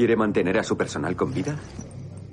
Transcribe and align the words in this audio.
¿Quiere 0.00 0.16
mantener 0.16 0.56
a 0.56 0.64
su 0.64 0.78
personal 0.78 1.14
con 1.14 1.30
vida? 1.30 1.54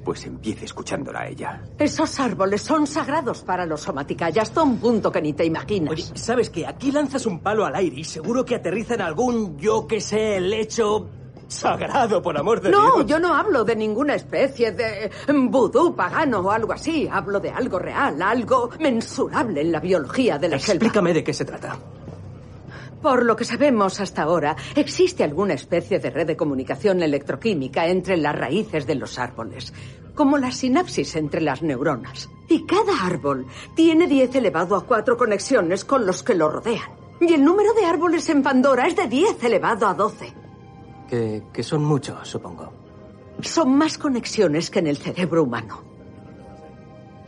Pues 0.06 0.26
empiece 0.26 0.64
escuchándola 0.64 1.24
a 1.24 1.28
ella. 1.28 1.64
Esos 1.78 2.18
árboles 2.18 2.62
son 2.62 2.88
sagrados 2.88 3.42
para 3.44 3.66
los 3.66 3.82
somaticayas, 3.82 4.48
hasta 4.48 4.64
un 4.64 4.78
punto 4.78 5.12
que 5.12 5.22
ni 5.22 5.34
te 5.34 5.44
imaginas. 5.44 5.92
Oye, 5.92 6.06
¿sabes 6.14 6.50
qué? 6.50 6.66
Aquí 6.66 6.94
lanzas 6.94 7.26
un 7.26 7.42
palo 7.42 7.66
al 7.66 7.76
aire 7.76 8.00
y 8.00 8.06
seguro 8.06 8.46
que 8.46 8.56
aterriza 8.56 8.94
en 8.94 9.02
algún, 9.02 9.58
yo 9.58 9.86
que 9.86 10.00
sé, 10.00 10.40
lecho 10.40 11.10
sagrado, 11.50 12.22
por 12.22 12.38
amor 12.38 12.62
de 12.62 12.70
no, 12.70 12.84
Dios. 12.84 12.98
No, 13.00 13.06
yo 13.06 13.20
no 13.20 13.36
hablo 13.36 13.66
de 13.66 13.76
ninguna 13.76 14.16
especie 14.16 14.72
de 14.72 15.12
vudú 15.28 15.94
pagano 15.94 16.40
o 16.40 16.52
algo 16.52 16.72
así. 16.72 17.10
Hablo 17.12 17.42
de 17.42 17.50
algo 17.50 17.80
real, 17.80 18.22
algo 18.22 18.70
mensurable 18.80 19.60
en 19.60 19.74
la 19.74 19.82
biología 19.82 20.38
de 20.38 20.48
la 20.48 20.58
selva. 20.58 20.86
Explícame 20.86 21.14
de 21.14 21.22
qué 21.22 21.34
se 21.34 21.44
trata. 21.44 21.78
Por 23.02 23.24
lo 23.26 23.36
que 23.36 23.46
sabemos 23.46 24.00
hasta 24.00 24.24
ahora, 24.24 24.56
existe 24.76 25.24
alguna 25.24 25.54
especie 25.54 26.00
de 26.00 26.10
red 26.10 26.28
de 26.28 26.36
comunicación 26.36 27.04
electroquímica 27.04 27.88
entre 27.88 28.18
las 28.18 28.36
raíces 28.36 28.88
de 28.88 28.96
los 28.96 29.20
árboles, 29.20 29.74
como 30.16 30.38
la 30.38 30.52
sinapsis 30.52 31.16
entre 31.16 31.42
las 31.42 31.62
neuronas. 31.62 32.30
Y 32.50 32.66
cada 32.66 33.06
árbol 33.06 33.46
tiene 33.76 34.08
10 34.08 34.36
elevado 34.36 34.76
a 34.76 34.86
4 34.86 35.16
conexiones 35.16 35.86
con 35.86 36.06
los 36.06 36.24
que 36.24 36.34
lo 36.34 36.50
rodean. 36.50 36.90
Y 37.20 37.34
el 37.34 37.44
número 37.44 37.74
de 37.74 37.86
árboles 37.86 38.28
en 38.30 38.42
Pandora 38.42 38.88
es 38.88 38.96
de 38.96 39.08
10 39.08 39.44
elevado 39.44 39.88
a 39.88 39.94
12. 39.94 40.34
Que, 41.08 41.44
que 41.54 41.64
son 41.64 41.84
muchos, 41.84 42.28
supongo. 42.28 42.74
Son 43.42 43.76
más 43.78 43.98
conexiones 43.98 44.70
que 44.72 44.80
en 44.80 44.88
el 44.88 44.98
cerebro 44.98 45.44
humano. 45.44 45.84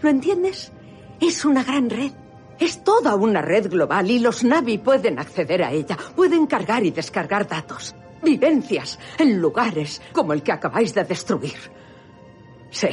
¿Lo 0.02 0.10
entiendes? 0.10 0.72
Es 1.20 1.46
una 1.46 1.64
gran 1.64 1.90
red. 1.90 2.12
Es 2.60 2.84
toda 2.84 3.16
una 3.16 3.42
red 3.42 3.70
global 3.70 4.12
y 4.12 4.20
los 4.20 4.44
Navi 4.44 4.78
pueden 4.78 5.18
acceder 5.18 5.64
a 5.64 5.72
ella, 5.72 5.98
pueden 6.16 6.46
cargar 6.46 6.86
y 6.86 6.92
descargar 6.92 7.48
datos, 7.48 7.96
vivencias 8.22 9.00
en 9.18 9.40
lugares 9.40 10.02
como 10.12 10.34
el 10.34 10.44
que 10.44 10.52
acabáis 10.52 10.94
de 10.94 11.06
destruir. 11.06 11.58
Sí. 12.70 12.90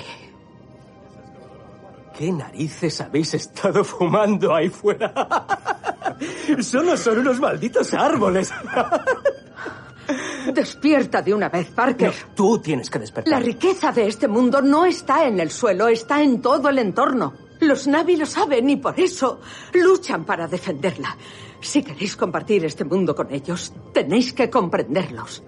¿Qué 2.17 2.33
narices 2.33 3.01
habéis 3.01 3.35
estado 3.35 3.85
fumando 3.85 4.55
ahí 4.55 4.69
fuera? 4.71 5.13
Solo 6.61 6.97
son 6.97 7.19
unos 7.19 7.41
malditos 7.41 7.93
árboles. 7.93 8.53
Despierta 10.55 11.21
de 11.21 11.35
una 11.35 11.49
vez, 11.49 11.71
Parker. 11.73 12.09
No, 12.09 12.35
tú 12.35 12.59
tienes 12.61 12.89
que 12.89 13.01
despertar. 13.01 13.31
La 13.31 13.41
riqueza 13.41 13.91
de 13.93 14.07
este 14.07 14.29
mundo 14.29 14.63
no 14.63 14.87
está 14.87 15.27
en 15.27 15.41
el 15.41 15.51
suelo, 15.51 15.89
está 15.89 16.23
en 16.23 16.41
todo 16.41 16.69
el 16.69 16.79
entorno. 16.79 17.46
Los 17.67 17.89
Navi 17.89 18.15
lo 18.15 18.27
saben 18.27 18.71
y 18.71 18.77
por 18.77 18.99
eso 19.01 19.41
luchan 19.75 20.25
para 20.25 20.47
defenderla. 20.47 21.17
Si 21.61 21.83
queréis 21.83 22.15
compartir 22.15 22.65
este 22.65 22.85
mundo 22.85 23.13
con 23.13 23.33
ellos, 23.33 23.75
tenéis 23.93 24.33
que 24.33 24.49
comprenderlos. 24.49 25.43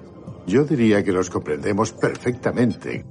Yo 0.44 0.64
diría 0.64 1.04
que 1.04 1.12
los 1.12 1.30
comprendemos 1.30 1.92
perfectamente. 1.92 3.06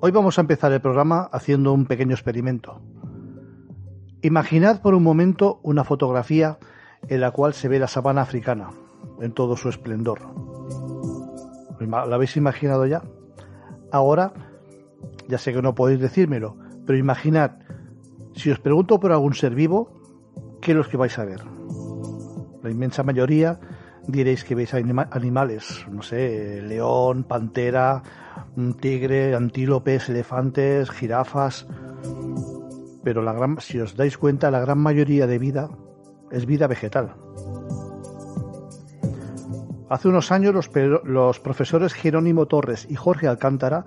Hoy 0.00 0.12
vamos 0.12 0.38
a 0.38 0.42
empezar 0.42 0.70
el 0.70 0.80
programa 0.80 1.28
haciendo 1.32 1.72
un 1.72 1.86
pequeño 1.86 2.14
experimento. 2.14 2.93
Imaginad 4.24 4.80
por 4.80 4.94
un 4.94 5.02
momento 5.02 5.60
una 5.62 5.84
fotografía 5.84 6.56
en 7.08 7.20
la 7.20 7.30
cual 7.32 7.52
se 7.52 7.68
ve 7.68 7.78
la 7.78 7.88
sabana 7.88 8.22
africana 8.22 8.70
en 9.20 9.32
todo 9.32 9.54
su 9.54 9.68
esplendor. 9.68 10.20
¿La 11.78 12.14
habéis 12.14 12.34
imaginado 12.38 12.86
ya? 12.86 13.02
Ahora, 13.92 14.32
ya 15.28 15.36
sé 15.36 15.52
que 15.52 15.60
no 15.60 15.74
podéis 15.74 16.00
decírmelo, 16.00 16.56
pero 16.86 16.96
imaginad, 16.96 17.58
si 18.34 18.50
os 18.50 18.58
pregunto 18.60 18.98
por 18.98 19.12
algún 19.12 19.34
ser 19.34 19.54
vivo, 19.54 19.92
¿qué 20.62 20.70
es 20.70 20.76
lo 20.78 20.88
que 20.88 20.96
vais 20.96 21.18
a 21.18 21.26
ver? 21.26 21.42
La 22.62 22.70
inmensa 22.70 23.02
mayoría 23.02 23.60
diréis 24.06 24.42
que 24.42 24.54
veis 24.54 24.72
anima 24.72 25.06
animales, 25.10 25.84
no 25.90 26.00
sé, 26.00 26.62
león, 26.62 27.24
pantera, 27.24 28.02
tigre, 28.80 29.34
antílopes, 29.34 30.08
elefantes, 30.08 30.90
jirafas. 30.90 31.66
Pero 33.04 33.22
la 33.22 33.32
gran, 33.32 33.60
si 33.60 33.78
os 33.78 33.96
dais 33.96 34.18
cuenta, 34.18 34.50
la 34.50 34.60
gran 34.60 34.78
mayoría 34.78 35.26
de 35.26 35.38
vida 35.38 35.70
es 36.30 36.46
vida 36.46 36.66
vegetal. 36.66 37.14
Hace 39.90 40.08
unos 40.08 40.32
años 40.32 40.54
los, 40.54 40.70
los 41.04 41.38
profesores 41.40 41.92
Jerónimo 41.92 42.46
Torres 42.46 42.86
y 42.88 42.96
Jorge 42.96 43.28
Alcántara 43.28 43.84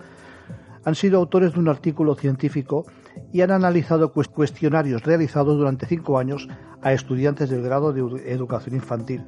han 0.85 0.95
sido 0.95 1.17
autores 1.17 1.53
de 1.53 1.59
un 1.59 1.67
artículo 1.67 2.15
científico 2.15 2.85
y 3.33 3.41
han 3.41 3.51
analizado 3.51 4.13
cuestionarios 4.13 5.03
realizados 5.03 5.57
durante 5.57 5.87
cinco 5.87 6.17
años 6.17 6.47
a 6.81 6.93
estudiantes 6.93 7.49
del 7.49 7.63
grado 7.63 7.91
de 7.91 8.31
educación 8.31 8.75
infantil 8.75 9.25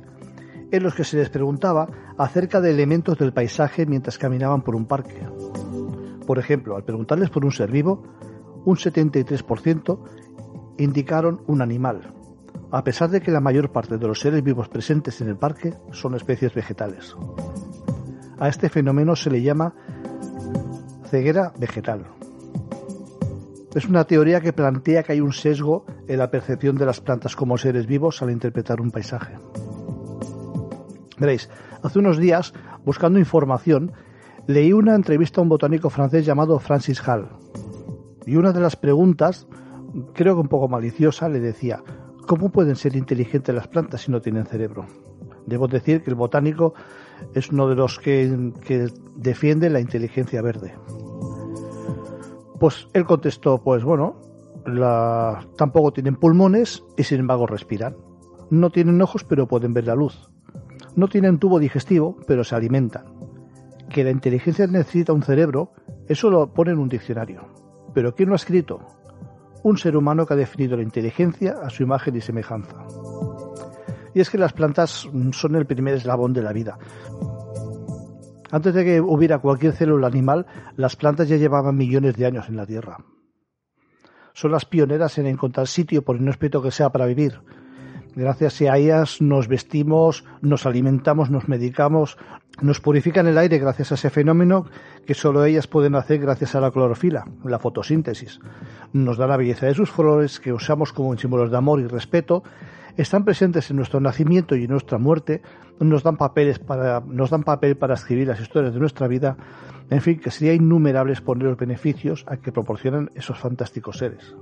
en 0.72 0.84
los 0.84 0.94
que 0.94 1.04
se 1.04 1.18
les 1.18 1.30
preguntaba 1.30 1.88
acerca 2.18 2.62
de 2.62 2.72
elementos 2.72 3.18
del 3.18 3.34
paisaje 3.34 3.86
mientras 3.86 4.18
caminaban 4.18 4.62
por 4.62 4.76
un 4.76 4.86
parque. 4.86 5.22
Por 6.26 6.38
ejemplo, 6.38 6.76
al 6.76 6.84
preguntarles 6.84 7.30
por 7.30 7.44
un 7.44 7.52
ser 7.52 7.72
vivo, 7.72 8.04
un 8.70 8.78
73% 8.78 10.00
indicaron 10.78 11.42
un 11.48 11.62
animal, 11.62 12.14
a 12.72 12.84
pesar 12.84 13.10
de 13.10 13.20
que 13.20 13.32
la 13.32 13.42
mayor 13.42 13.72
parte 13.72 13.98
de 13.98 14.08
los 14.08 14.20
seres 14.20 14.44
vivos 14.44 14.70
presentes 14.70 15.22
en 15.22 15.28
el 15.30 15.38
parque 15.38 15.74
son 15.92 16.14
especies 16.14 16.54
vegetales. 16.54 17.16
A 18.38 18.48
este 18.48 18.70
fenómeno 18.70 19.16
se 19.16 19.32
le 19.32 19.42
llama 19.42 19.74
ceguera 21.06 21.52
vegetal. 21.58 22.06
Es 23.74 23.86
una 23.86 24.04
teoría 24.04 24.40
que 24.40 24.54
plantea 24.54 25.02
que 25.02 25.14
hay 25.14 25.22
un 25.22 25.34
sesgo 25.34 25.86
en 26.08 26.20
la 26.20 26.30
percepción 26.30 26.76
de 26.76 26.86
las 26.86 27.02
plantas 27.02 27.36
como 27.36 27.58
seres 27.58 27.88
vivos 27.88 28.22
al 28.22 28.30
interpretar 28.30 28.82
un 28.82 28.92
paisaje. 28.92 29.36
Veréis, 31.18 31.50
hace 31.82 32.00
unos 32.00 32.20
días, 32.20 32.54
buscando 32.86 33.18
información, 33.18 33.94
leí 34.48 34.74
una 34.74 34.96
entrevista 34.96 35.42
a 35.42 35.44
un 35.44 35.50
botánico 35.50 35.90
francés 35.90 36.26
llamado 36.26 36.60
Francis 36.60 37.02
Hall. 37.08 37.49
Y 38.30 38.36
una 38.36 38.52
de 38.52 38.60
las 38.60 38.76
preguntas, 38.76 39.48
creo 40.14 40.36
que 40.36 40.42
un 40.42 40.50
poco 40.50 40.68
maliciosa, 40.68 41.28
le 41.30 41.40
decía, 41.40 41.82
¿cómo 42.28 42.50
pueden 42.50 42.76
ser 42.76 42.96
inteligentes 42.96 43.56
las 43.56 43.68
plantas 43.68 44.02
si 44.02 44.12
no 44.12 44.22
tienen 44.22 44.46
cerebro? 44.46 44.86
Debo 45.48 45.68
decir 45.68 46.04
que 46.04 46.12
el 46.12 46.16
botánico 46.16 46.76
es 47.34 47.50
uno 47.50 47.68
de 47.68 47.74
los 47.74 47.98
que, 47.98 48.52
defiende 49.16 49.72
la 49.72 49.80
inteligencia 49.80 50.44
verde. 50.44 50.76
Pues 52.60 52.88
él 52.94 53.04
contestó, 53.06 53.64
pues 53.64 53.84
bueno, 53.84 54.18
tampoco 55.58 55.92
tienen 55.92 56.16
pulmones 56.16 56.84
y 56.98 57.04
sin 57.06 57.22
embargo 57.22 57.48
respiran. 57.48 57.98
No 58.52 58.70
tienen 58.70 59.02
ojos 59.02 59.24
pero 59.24 59.48
pueden 59.48 59.74
ver 59.74 59.88
la 59.88 59.96
luz. 59.96 60.30
No 60.96 61.08
tienen 61.08 61.40
tubo 61.40 61.58
digestivo, 61.58 62.16
pero 62.28 62.44
se 62.44 62.54
alimentan. 62.54 63.06
Que 63.90 64.04
la 64.04 64.12
inteligencia 64.12 64.68
necesita 64.68 65.14
un 65.14 65.24
cerebro, 65.24 65.72
eso 66.08 66.30
lo 66.30 66.54
pone 66.54 66.74
en 66.74 66.78
un 66.78 66.90
diccionario. 66.90 67.58
Pero 68.00 68.16
¿quién 68.16 68.30
lo 68.30 68.36
ha 68.36 68.38
escrito? 68.38 68.80
Un 69.62 69.78
ser 69.78 69.98
humano 69.98 70.26
que 70.26 70.34
ha 70.34 70.38
definido 70.38 70.78
la 70.78 70.84
inteligencia 70.84 71.58
a 71.62 71.70
su 71.70 71.84
imagen 71.84 72.16
y 72.16 72.22
semejanza. 72.22 72.78
Y 74.14 74.22
es 74.22 74.30
que 74.30 74.38
las 74.38 74.54
plantas 74.54 75.10
son 75.34 75.56
el 75.58 75.66
primer 75.66 75.96
eslabón 75.96 76.32
de 76.32 76.42
la 76.42 76.54
vida. 76.54 76.80
Antes 78.52 78.74
de 78.74 78.86
que 78.86 79.02
hubiera 79.02 79.40
cualquier 79.40 79.74
célula 79.74 80.08
animal, 80.08 80.46
las 80.78 80.96
plantas 80.96 81.28
ya 81.28 81.36
llevaban 81.36 81.76
millones 81.76 82.16
de 82.16 82.26
años 82.26 82.48
en 82.48 82.56
la 82.56 82.66
Tierra. 82.66 83.00
Son 84.32 84.54
las 84.54 84.64
pioneras 84.64 85.18
en 85.18 85.28
encontrar 85.28 85.68
sitio 85.68 86.02
por 86.02 86.16
inhóspito 86.16 86.62
que 86.62 86.72
sea 86.72 86.94
para 86.94 87.06
vivir, 87.06 87.42
Gracias 88.16 88.62
a 88.62 88.78
ellas 88.78 89.22
nos 89.22 89.48
vestimos, 89.48 90.26
nos 90.42 90.66
alimentamos, 90.66 91.30
nos 91.30 91.48
medicamos, 91.48 92.18
nos 92.62 92.82
purifican 92.82 93.28
el 93.28 93.38
aire 93.38 93.60
gracias 93.60 93.92
a 93.92 93.96
ese 93.96 94.10
fenómeno 94.10 94.66
que 95.06 95.14
solo 95.14 95.46
ellas 95.46 95.68
pueden 95.68 95.96
hacer 95.96 96.20
gracias 96.20 96.56
a 96.56 96.62
la 96.62 96.72
clorofila, 96.72 97.26
la 97.44 97.60
fotosíntesis. 97.60 98.40
Nos 98.94 99.18
da 99.18 99.28
la 99.28 99.38
belleza 99.38 99.68
de 99.68 99.74
sus 99.74 99.90
flores 99.90 100.40
que 100.40 100.54
usamos 100.54 100.92
como 100.92 101.18
símbolos 101.18 101.52
de 101.52 101.58
amor 101.58 101.80
y 101.80 101.88
respeto. 101.88 102.44
Están 102.98 103.24
presentes 103.24 103.70
en 103.70 103.78
nuestro 103.78 104.00
nacimiento 104.02 104.56
y 104.56 104.66
en 104.66 104.72
nuestra 104.72 104.98
muerte. 104.98 105.42
Nos 105.80 106.04
dan 106.04 106.18
papeles 106.18 106.60
para, 106.60 107.00
nos 107.00 107.30
dan 107.30 107.44
papel 107.44 107.78
para 107.78 107.94
escribir 107.94 108.28
las 108.28 108.42
historias 108.42 108.74
de 108.74 108.80
nuestra 108.80 109.08
vida. 109.08 109.38
En 109.90 110.02
fin, 110.02 110.20
que 110.20 110.32
sería 110.32 110.54
innumerables 110.54 111.20
exponer 111.20 111.48
los 111.48 111.58
beneficios 111.58 112.26
a 112.28 112.38
que 112.38 112.52
proporcionan 112.52 113.10
esos 113.16 113.40
fantásticos 113.40 113.98
seres. 113.98 114.36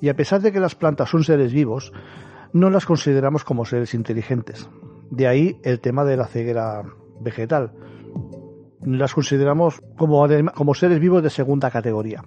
Y 0.00 0.08
a 0.08 0.16
pesar 0.16 0.40
de 0.40 0.52
que 0.52 0.60
las 0.60 0.74
plantas 0.74 1.10
son 1.10 1.24
seres 1.24 1.52
vivos, 1.52 1.92
no 2.52 2.70
las 2.70 2.86
consideramos 2.86 3.44
como 3.44 3.64
seres 3.64 3.94
inteligentes. 3.94 4.68
De 5.10 5.26
ahí 5.26 5.58
el 5.62 5.80
tema 5.80 6.04
de 6.04 6.16
la 6.16 6.26
ceguera 6.26 6.82
vegetal. 7.20 7.72
Las 8.82 9.12
consideramos 9.12 9.82
como, 9.96 10.26
como 10.54 10.74
seres 10.74 11.00
vivos 11.00 11.22
de 11.22 11.30
segunda 11.30 11.70
categoría. 11.70 12.24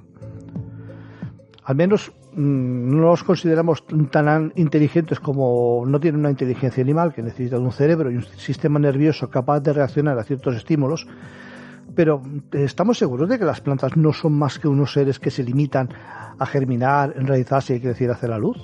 Al 1.66 1.75
menos 1.75 2.12
mm, 2.34 2.96
no 2.96 3.10
los 3.10 3.24
consideramos 3.24 3.86
tan 4.12 4.52
inteligentes 4.56 5.19
como 5.19 5.84
no 5.88 6.00
tienen 6.00 6.19
una 6.19 6.30
inteligencia 6.30 6.84
animal 6.84 7.14
que 7.14 7.24
necesita 7.24 7.58
un 7.58 7.72
cerebro 7.72 8.12
y 8.12 8.18
un 8.18 8.24
sistema 8.24 8.80
nervioso 8.80 9.30
capaz 9.30 9.62
de 9.62 9.74
reaccionar 9.74 10.19
a 10.19 10.24
ciertos 10.24 10.56
estímulos, 10.56 11.08
Pero 11.95 12.21
¿estamos 12.51 12.97
seguros 12.97 13.30
de 13.30 13.38
que 13.38 13.45
las 13.45 13.62
plantas 13.62 13.95
no 13.95 14.13
son 14.13 14.33
más 14.33 14.59
que 14.59 14.68
unos 14.68 14.94
seres 14.94 15.19
que 15.19 15.31
se 15.31 15.44
limitan 15.44 15.89
a 16.39 16.45
germinar, 16.45 17.13
enraizarse 17.15 17.75
y 17.75 17.80
crecer 17.80 18.12
hacia 18.12 18.30
la 18.30 18.39
luz? 18.39 18.57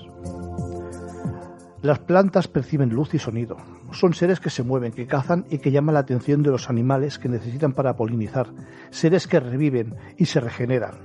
Las 1.82 2.00
plantas 2.00 2.48
perciben 2.48 2.90
luz 2.90 3.14
y 3.14 3.20
sonido. 3.20 3.56
Son 3.92 4.14
seres 4.14 4.40
que 4.40 4.50
se 4.50 4.64
mueven, 4.64 4.92
que 4.92 5.08
cazan 5.08 5.46
y 5.50 5.60
que 5.60 5.72
llaman 5.72 5.94
la 5.94 6.02
atención 6.02 6.44
de 6.44 6.52
los 6.52 6.70
animales 6.70 7.18
que 7.18 7.30
necesitan 7.30 7.72
para 7.72 7.96
polinizar. 7.96 8.48
Seres 8.90 9.28
que 9.28 9.40
reviven 9.40 9.96
y 10.18 10.26
se 10.26 10.42
regeneran. 10.42 10.96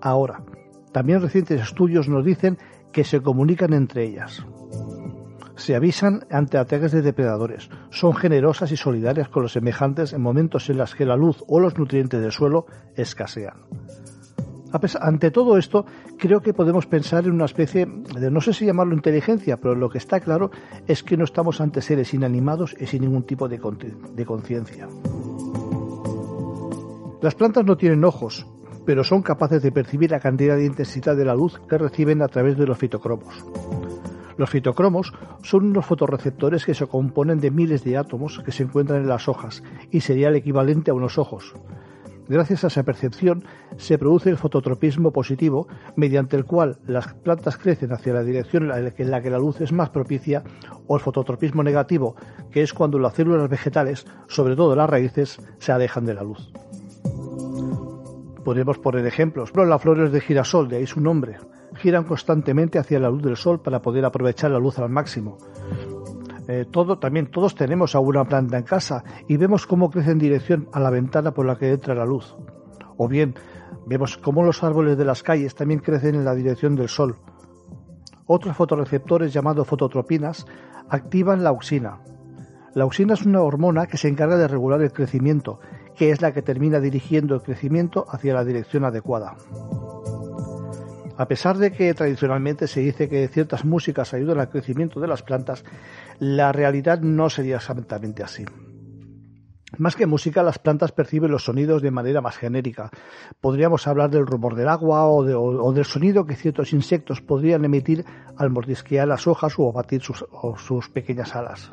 Ahora, 0.00 0.42
también 0.92 1.20
recientes 1.20 1.60
estudios 1.60 2.08
nos 2.08 2.24
dicen 2.24 2.58
que 2.92 3.04
se 3.04 3.20
comunican 3.20 3.72
entre 3.72 4.04
ellas. 4.04 4.44
Se 5.56 5.74
avisan 5.74 6.26
ante 6.30 6.58
ataques 6.58 6.92
de 6.92 7.02
depredadores. 7.02 7.68
Son 7.90 8.14
generosas 8.14 8.70
y 8.72 8.76
solidarias 8.76 9.28
con 9.28 9.42
los 9.42 9.52
semejantes 9.52 10.12
en 10.12 10.22
momentos 10.22 10.70
en 10.70 10.78
los 10.78 10.94
que 10.94 11.06
la 11.06 11.16
luz 11.16 11.42
o 11.48 11.60
los 11.60 11.76
nutrientes 11.78 12.20
del 12.20 12.32
suelo 12.32 12.66
escasean. 12.94 13.56
Ante 15.00 15.30
todo 15.30 15.56
esto, 15.56 15.86
creo 16.18 16.40
que 16.40 16.52
podemos 16.52 16.86
pensar 16.86 17.24
en 17.24 17.32
una 17.32 17.46
especie 17.46 17.86
de, 17.86 18.30
no 18.30 18.40
sé 18.40 18.52
si 18.52 18.66
llamarlo 18.66 18.94
inteligencia, 18.94 19.56
pero 19.56 19.74
lo 19.74 19.88
que 19.88 19.98
está 19.98 20.20
claro 20.20 20.50
es 20.86 21.02
que 21.02 21.16
no 21.16 21.24
estamos 21.24 21.60
ante 21.60 21.80
seres 21.80 22.12
inanimados 22.12 22.76
y 22.78 22.86
sin 22.86 23.02
ningún 23.02 23.22
tipo 23.22 23.48
de 23.48 23.58
conciencia. 23.58 24.88
Las 27.22 27.34
plantas 27.34 27.64
no 27.64 27.76
tienen 27.76 28.04
ojos, 28.04 28.46
pero 28.84 29.02
son 29.02 29.22
capaces 29.22 29.62
de 29.62 29.72
percibir 29.72 30.10
la 30.10 30.20
cantidad 30.20 30.56
de 30.56 30.66
intensidad 30.66 31.16
de 31.16 31.24
la 31.24 31.34
luz 31.34 31.58
que 31.68 31.78
reciben 31.78 32.20
a 32.22 32.28
través 32.28 32.58
de 32.58 32.66
los 32.66 32.76
fitocromos. 32.76 33.44
Los 34.36 34.50
fitocromos 34.50 35.12
son 35.42 35.66
unos 35.66 35.86
fotorreceptores 35.86 36.66
que 36.66 36.74
se 36.74 36.86
componen 36.86 37.40
de 37.40 37.50
miles 37.50 37.84
de 37.84 37.96
átomos 37.96 38.42
que 38.44 38.52
se 38.52 38.64
encuentran 38.64 39.02
en 39.02 39.08
las 39.08 39.28
hojas 39.28 39.62
y 39.90 40.00
sería 40.00 40.28
el 40.28 40.36
equivalente 40.36 40.90
a 40.90 40.94
unos 40.94 41.16
ojos. 41.18 41.54
Gracias 42.28 42.64
a 42.64 42.66
esa 42.66 42.82
percepción 42.82 43.44
se 43.76 43.98
produce 43.98 44.30
el 44.30 44.36
fototropismo 44.36 45.12
positivo, 45.12 45.68
mediante 45.94 46.36
el 46.36 46.44
cual 46.44 46.78
las 46.86 47.14
plantas 47.14 47.56
crecen 47.56 47.92
hacia 47.92 48.12
la 48.12 48.24
dirección 48.24 48.70
en 48.70 49.10
la 49.10 49.22
que 49.22 49.30
la 49.30 49.38
luz 49.38 49.60
es 49.60 49.72
más 49.72 49.90
propicia, 49.90 50.42
o 50.88 50.96
el 50.96 51.02
fototropismo 51.02 51.62
negativo, 51.62 52.16
que 52.50 52.62
es 52.62 52.74
cuando 52.74 52.98
las 52.98 53.14
células 53.14 53.48
vegetales, 53.48 54.06
sobre 54.26 54.56
todo 54.56 54.74
las 54.74 54.90
raíces, 54.90 55.40
se 55.58 55.70
alejan 55.70 56.04
de 56.04 56.14
la 56.14 56.24
luz. 56.24 56.50
Podemos 58.44 58.78
poner 58.78 59.06
ejemplos. 59.06 59.52
Las 59.54 59.82
flores 59.82 60.10
de 60.10 60.20
girasol, 60.20 60.68
de 60.68 60.78
ahí 60.78 60.86
su 60.86 61.00
nombre 61.00 61.36
giran 61.76 62.04
constantemente 62.04 62.78
hacia 62.78 63.00
la 63.00 63.10
luz 63.10 63.22
del 63.22 63.36
sol 63.36 63.60
para 63.60 63.82
poder 63.82 64.04
aprovechar 64.04 64.50
la 64.50 64.58
luz 64.58 64.78
al 64.78 64.90
máximo. 64.90 65.38
Eh, 66.48 66.64
todo, 66.70 66.98
también 66.98 67.30
todos 67.30 67.54
tenemos 67.54 67.94
alguna 67.94 68.24
planta 68.24 68.56
en 68.56 68.62
casa 68.62 69.02
y 69.26 69.36
vemos 69.36 69.66
cómo 69.66 69.90
crece 69.90 70.12
en 70.12 70.18
dirección 70.18 70.68
a 70.72 70.80
la 70.80 70.90
ventana 70.90 71.32
por 71.32 71.44
la 71.44 71.56
que 71.56 71.72
entra 71.72 71.94
la 71.94 72.04
luz. 72.04 72.36
O 72.96 73.08
bien, 73.08 73.34
vemos 73.86 74.16
cómo 74.16 74.42
los 74.42 74.62
árboles 74.62 74.96
de 74.96 75.04
las 75.04 75.22
calles 75.22 75.54
también 75.54 75.80
crecen 75.80 76.14
en 76.14 76.24
la 76.24 76.34
dirección 76.34 76.76
del 76.76 76.88
sol. 76.88 77.16
Otros 78.26 78.56
fotorreceptores 78.56 79.32
llamados 79.32 79.66
fototropinas 79.66 80.46
activan 80.88 81.42
la 81.42 81.50
auxina. 81.50 82.00
La 82.74 82.84
auxina 82.84 83.14
es 83.14 83.24
una 83.24 83.40
hormona 83.40 83.86
que 83.86 83.96
se 83.96 84.08
encarga 84.08 84.36
de 84.36 84.48
regular 84.48 84.82
el 84.82 84.92
crecimiento, 84.92 85.60
que 85.96 86.10
es 86.10 86.20
la 86.20 86.32
que 86.32 86.42
termina 86.42 86.78
dirigiendo 86.78 87.34
el 87.34 87.42
crecimiento 87.42 88.04
hacia 88.08 88.34
la 88.34 88.44
dirección 88.44 88.84
adecuada. 88.84 89.36
A 91.16 91.28
pesar 91.28 91.56
de 91.56 91.72
que 91.72 91.94
tradicionalmente 91.94 92.66
se 92.66 92.80
dice 92.80 93.08
que 93.08 93.28
ciertas 93.28 93.64
músicas 93.64 94.12
ayudan 94.12 94.38
al 94.38 94.50
crecimiento 94.50 95.00
de 95.00 95.08
las 95.08 95.22
plantas, 95.22 95.64
la 96.18 96.52
realidad 96.52 97.00
no 97.00 97.30
sería 97.30 97.56
exactamente 97.56 98.22
así. 98.22 98.44
Más 99.78 99.96
que 99.96 100.06
música, 100.06 100.42
las 100.42 100.58
plantas 100.58 100.92
perciben 100.92 101.30
los 101.30 101.44
sonidos 101.44 101.82
de 101.82 101.90
manera 101.90 102.20
más 102.20 102.36
genérica. 102.36 102.90
Podríamos 103.40 103.86
hablar 103.86 104.10
del 104.10 104.26
rumor 104.26 104.54
del 104.54 104.68
agua 104.68 105.06
o, 105.06 105.72
del 105.72 105.84
sonido 105.84 106.24
que 106.24 106.36
ciertos 106.36 106.72
insectos 106.72 107.20
podrían 107.20 107.64
emitir 107.64 108.04
al 108.36 108.50
mordisquear 108.50 109.08
las 109.08 109.26
hojas 109.26 109.54
o 109.58 109.68
abatir 109.68 110.02
sus, 110.02 110.24
sus 110.58 110.88
pequeñas 110.88 111.34
alas. 111.34 111.72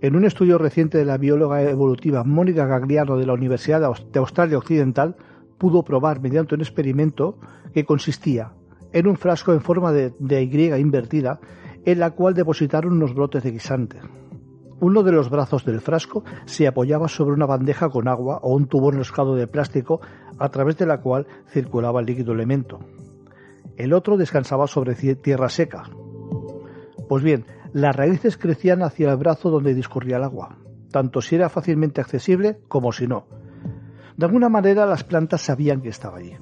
En 0.00 0.14
un 0.14 0.24
estudio 0.24 0.58
reciente 0.58 0.98
de 0.98 1.04
la 1.04 1.18
bióloga 1.18 1.62
evolutiva 1.62 2.22
Mónica 2.22 2.66
Gagliano 2.66 3.16
de 3.16 3.26
la 3.26 3.32
Universidad 3.32 3.80
de 3.80 4.18
Australia 4.18 4.58
Occidental, 4.58 5.16
pudo 5.58 5.82
probar 5.82 6.20
mediante 6.20 6.54
un 6.54 6.60
experimento 6.60 7.38
que 7.76 7.84
consistía 7.84 8.54
en 8.94 9.06
un 9.06 9.18
frasco 9.18 9.52
en 9.52 9.60
forma 9.60 9.92
de, 9.92 10.14
Y 10.18 10.80
invertida 10.80 11.40
en 11.84 11.98
la 11.98 12.12
cual 12.12 12.32
depositaron 12.32 12.94
unos 12.94 13.12
brotes 13.12 13.42
de 13.42 13.50
guisante. 13.50 14.00
Uno 14.80 15.02
de 15.02 15.12
los 15.12 15.28
brazos 15.28 15.66
del 15.66 15.82
frasco 15.82 16.24
se 16.46 16.66
apoyaba 16.66 17.06
sobre 17.08 17.34
una 17.34 17.44
bandeja 17.44 17.90
con 17.90 18.08
agua 18.08 18.38
o 18.42 18.54
un 18.54 18.66
tubo 18.66 18.90
enroscado 18.90 19.34
de 19.34 19.46
plástico 19.46 20.00
a 20.38 20.48
través 20.48 20.78
de 20.78 20.86
la 20.86 21.02
cual 21.02 21.26
circulaba 21.50 22.00
el 22.00 22.06
líquido 22.06 22.32
elemento. 22.32 22.80
El 23.76 23.92
otro 23.92 24.16
descansaba 24.16 24.66
sobre 24.66 24.94
tierra 24.94 25.50
seca. 25.50 25.90
Pues 27.10 27.22
bien, 27.22 27.44
las 27.74 27.94
raíces 27.94 28.38
crecían 28.38 28.82
hacia 28.82 29.10
el 29.10 29.18
brazo 29.18 29.50
donde 29.50 29.74
discurría 29.74 30.16
el 30.16 30.24
agua, 30.24 30.56
tanto 30.90 31.20
si 31.20 31.34
era 31.34 31.50
fácilmente 31.50 32.00
accesible 32.00 32.58
como 32.68 32.90
si 32.92 33.06
no. 33.06 33.26
De 34.16 34.24
alguna 34.24 34.48
manera 34.48 34.86
las 34.86 35.04
plantas 35.04 35.42
sabían 35.42 35.82
que 35.82 35.90
estaba 35.90 36.16
allí, 36.16 36.38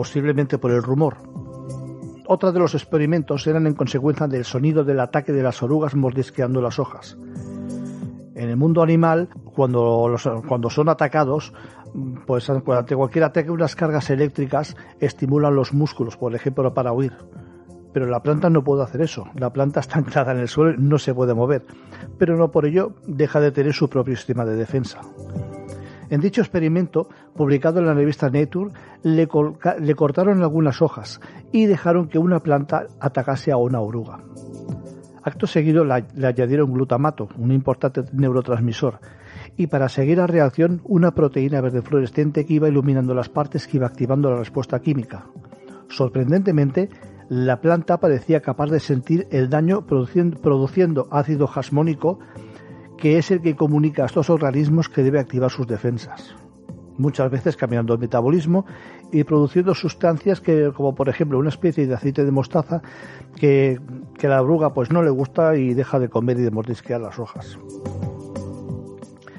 posiblemente 0.00 0.56
por 0.56 0.70
el 0.70 0.82
rumor. 0.82 1.18
Otro 2.26 2.52
de 2.52 2.58
los 2.58 2.74
experimentos 2.74 3.46
eran 3.46 3.66
en 3.66 3.74
consecuencia 3.74 4.26
del 4.26 4.46
sonido 4.46 4.82
del 4.82 4.98
ataque 4.98 5.30
de 5.30 5.42
las 5.42 5.62
orugas 5.62 5.94
mordisqueando 5.94 6.62
las 6.62 6.78
hojas. 6.78 7.18
En 8.34 8.48
el 8.48 8.56
mundo 8.56 8.82
animal, 8.82 9.28
cuando, 9.54 10.16
cuando 10.48 10.70
son 10.70 10.88
atacados, 10.88 11.52
pues 12.26 12.48
ante 12.48 12.96
cualquier 12.96 13.24
ataque 13.24 13.50
unas 13.50 13.76
cargas 13.76 14.08
eléctricas 14.08 14.74
estimulan 15.00 15.54
los 15.54 15.74
músculos, 15.74 16.16
por 16.16 16.34
ejemplo, 16.34 16.72
para 16.72 16.94
huir. 16.94 17.12
Pero 17.92 18.06
la 18.06 18.22
planta 18.22 18.48
no 18.48 18.64
puede 18.64 18.84
hacer 18.84 19.02
eso. 19.02 19.26
La 19.34 19.52
planta 19.52 19.80
está 19.80 19.98
anclada 19.98 20.32
en 20.32 20.38
el 20.38 20.48
suelo 20.48 20.78
no 20.78 20.96
se 20.96 21.12
puede 21.12 21.34
mover. 21.34 21.66
Pero 22.16 22.38
no 22.38 22.50
por 22.50 22.64
ello 22.64 22.94
deja 23.06 23.38
de 23.38 23.52
tener 23.52 23.74
su 23.74 23.90
propio 23.90 24.16
sistema 24.16 24.46
de 24.46 24.56
defensa. 24.56 25.02
En 26.10 26.20
dicho 26.20 26.40
experimento, 26.40 27.08
publicado 27.36 27.78
en 27.78 27.86
la 27.86 27.94
revista 27.94 28.28
Nature, 28.28 28.72
le, 29.04 29.26
cortaron 29.94 30.42
algunas 30.42 30.82
hojas 30.82 31.20
y 31.52 31.66
dejaron 31.66 32.08
que 32.08 32.18
una 32.18 32.40
planta 32.40 32.86
atacase 32.98 33.52
a 33.52 33.56
una 33.56 33.80
oruga. 33.80 34.18
Acto 35.22 35.46
seguido 35.46 35.84
le 35.84 36.26
añadieron 36.26 36.72
glutamato, 36.72 37.28
un 37.38 37.52
importante 37.52 38.02
neurotransmisor, 38.12 38.98
y 39.56 39.68
para 39.68 39.88
seguir 39.88 40.18
la 40.18 40.26
reacción 40.26 40.80
una 40.84 41.12
proteína 41.12 41.60
verde 41.60 41.82
fluorescente 41.82 42.44
que 42.44 42.54
iba 42.54 42.68
iluminando 42.68 43.14
las 43.14 43.28
partes 43.28 43.68
que 43.68 43.76
iba 43.76 43.86
activando 43.86 44.30
la 44.30 44.38
respuesta 44.38 44.80
química. 44.80 45.26
Sorprendentemente, 45.88 46.88
la 47.28 47.60
planta 47.60 48.00
parecía 48.00 48.40
capaz 48.40 48.70
de 48.70 48.80
sentir 48.80 49.28
el 49.30 49.48
daño 49.48 49.86
produciendo 49.86 51.06
ácido 51.12 51.46
jasmónico 51.46 52.18
que 53.00 53.18
es 53.18 53.30
el 53.30 53.40
que 53.40 53.56
comunica 53.56 54.02
a 54.02 54.06
estos 54.06 54.30
organismos 54.30 54.88
que 54.88 55.02
debe 55.02 55.18
activar 55.18 55.50
sus 55.50 55.66
defensas. 55.66 56.36
Muchas 56.98 57.30
veces 57.30 57.56
cambiando 57.56 57.94
el 57.94 57.98
metabolismo 57.98 58.66
y 59.10 59.24
produciendo 59.24 59.74
sustancias 59.74 60.42
que, 60.42 60.70
como 60.76 60.94
por 60.94 61.08
ejemplo 61.08 61.38
una 61.38 61.48
especie 61.48 61.86
de 61.86 61.94
aceite 61.94 62.26
de 62.26 62.30
mostaza 62.30 62.82
que, 63.36 63.80
la 64.20 64.42
oruga 64.42 64.74
pues 64.74 64.90
no 64.90 65.02
le 65.02 65.08
gusta 65.08 65.56
y 65.56 65.72
deja 65.72 65.98
de 65.98 66.10
comer 66.10 66.38
y 66.38 66.42
de 66.42 66.50
mordisquear 66.50 67.00
las 67.00 67.18
hojas. 67.18 67.58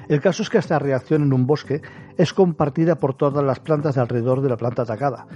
El 0.08 0.20
caso 0.20 0.42
es 0.42 0.50
que 0.50 0.58
esta 0.58 0.80
reacción 0.80 1.22
en 1.22 1.32
un 1.32 1.46
bosque 1.46 1.80
es 2.18 2.34
compartida 2.34 2.96
por 2.96 3.14
todas 3.14 3.44
las 3.44 3.60
plantas 3.60 3.94
de 3.94 4.00
alrededor 4.00 4.42
de 4.42 4.48
la 4.48 4.56
planta 4.56 4.82
atacada, 4.82 5.28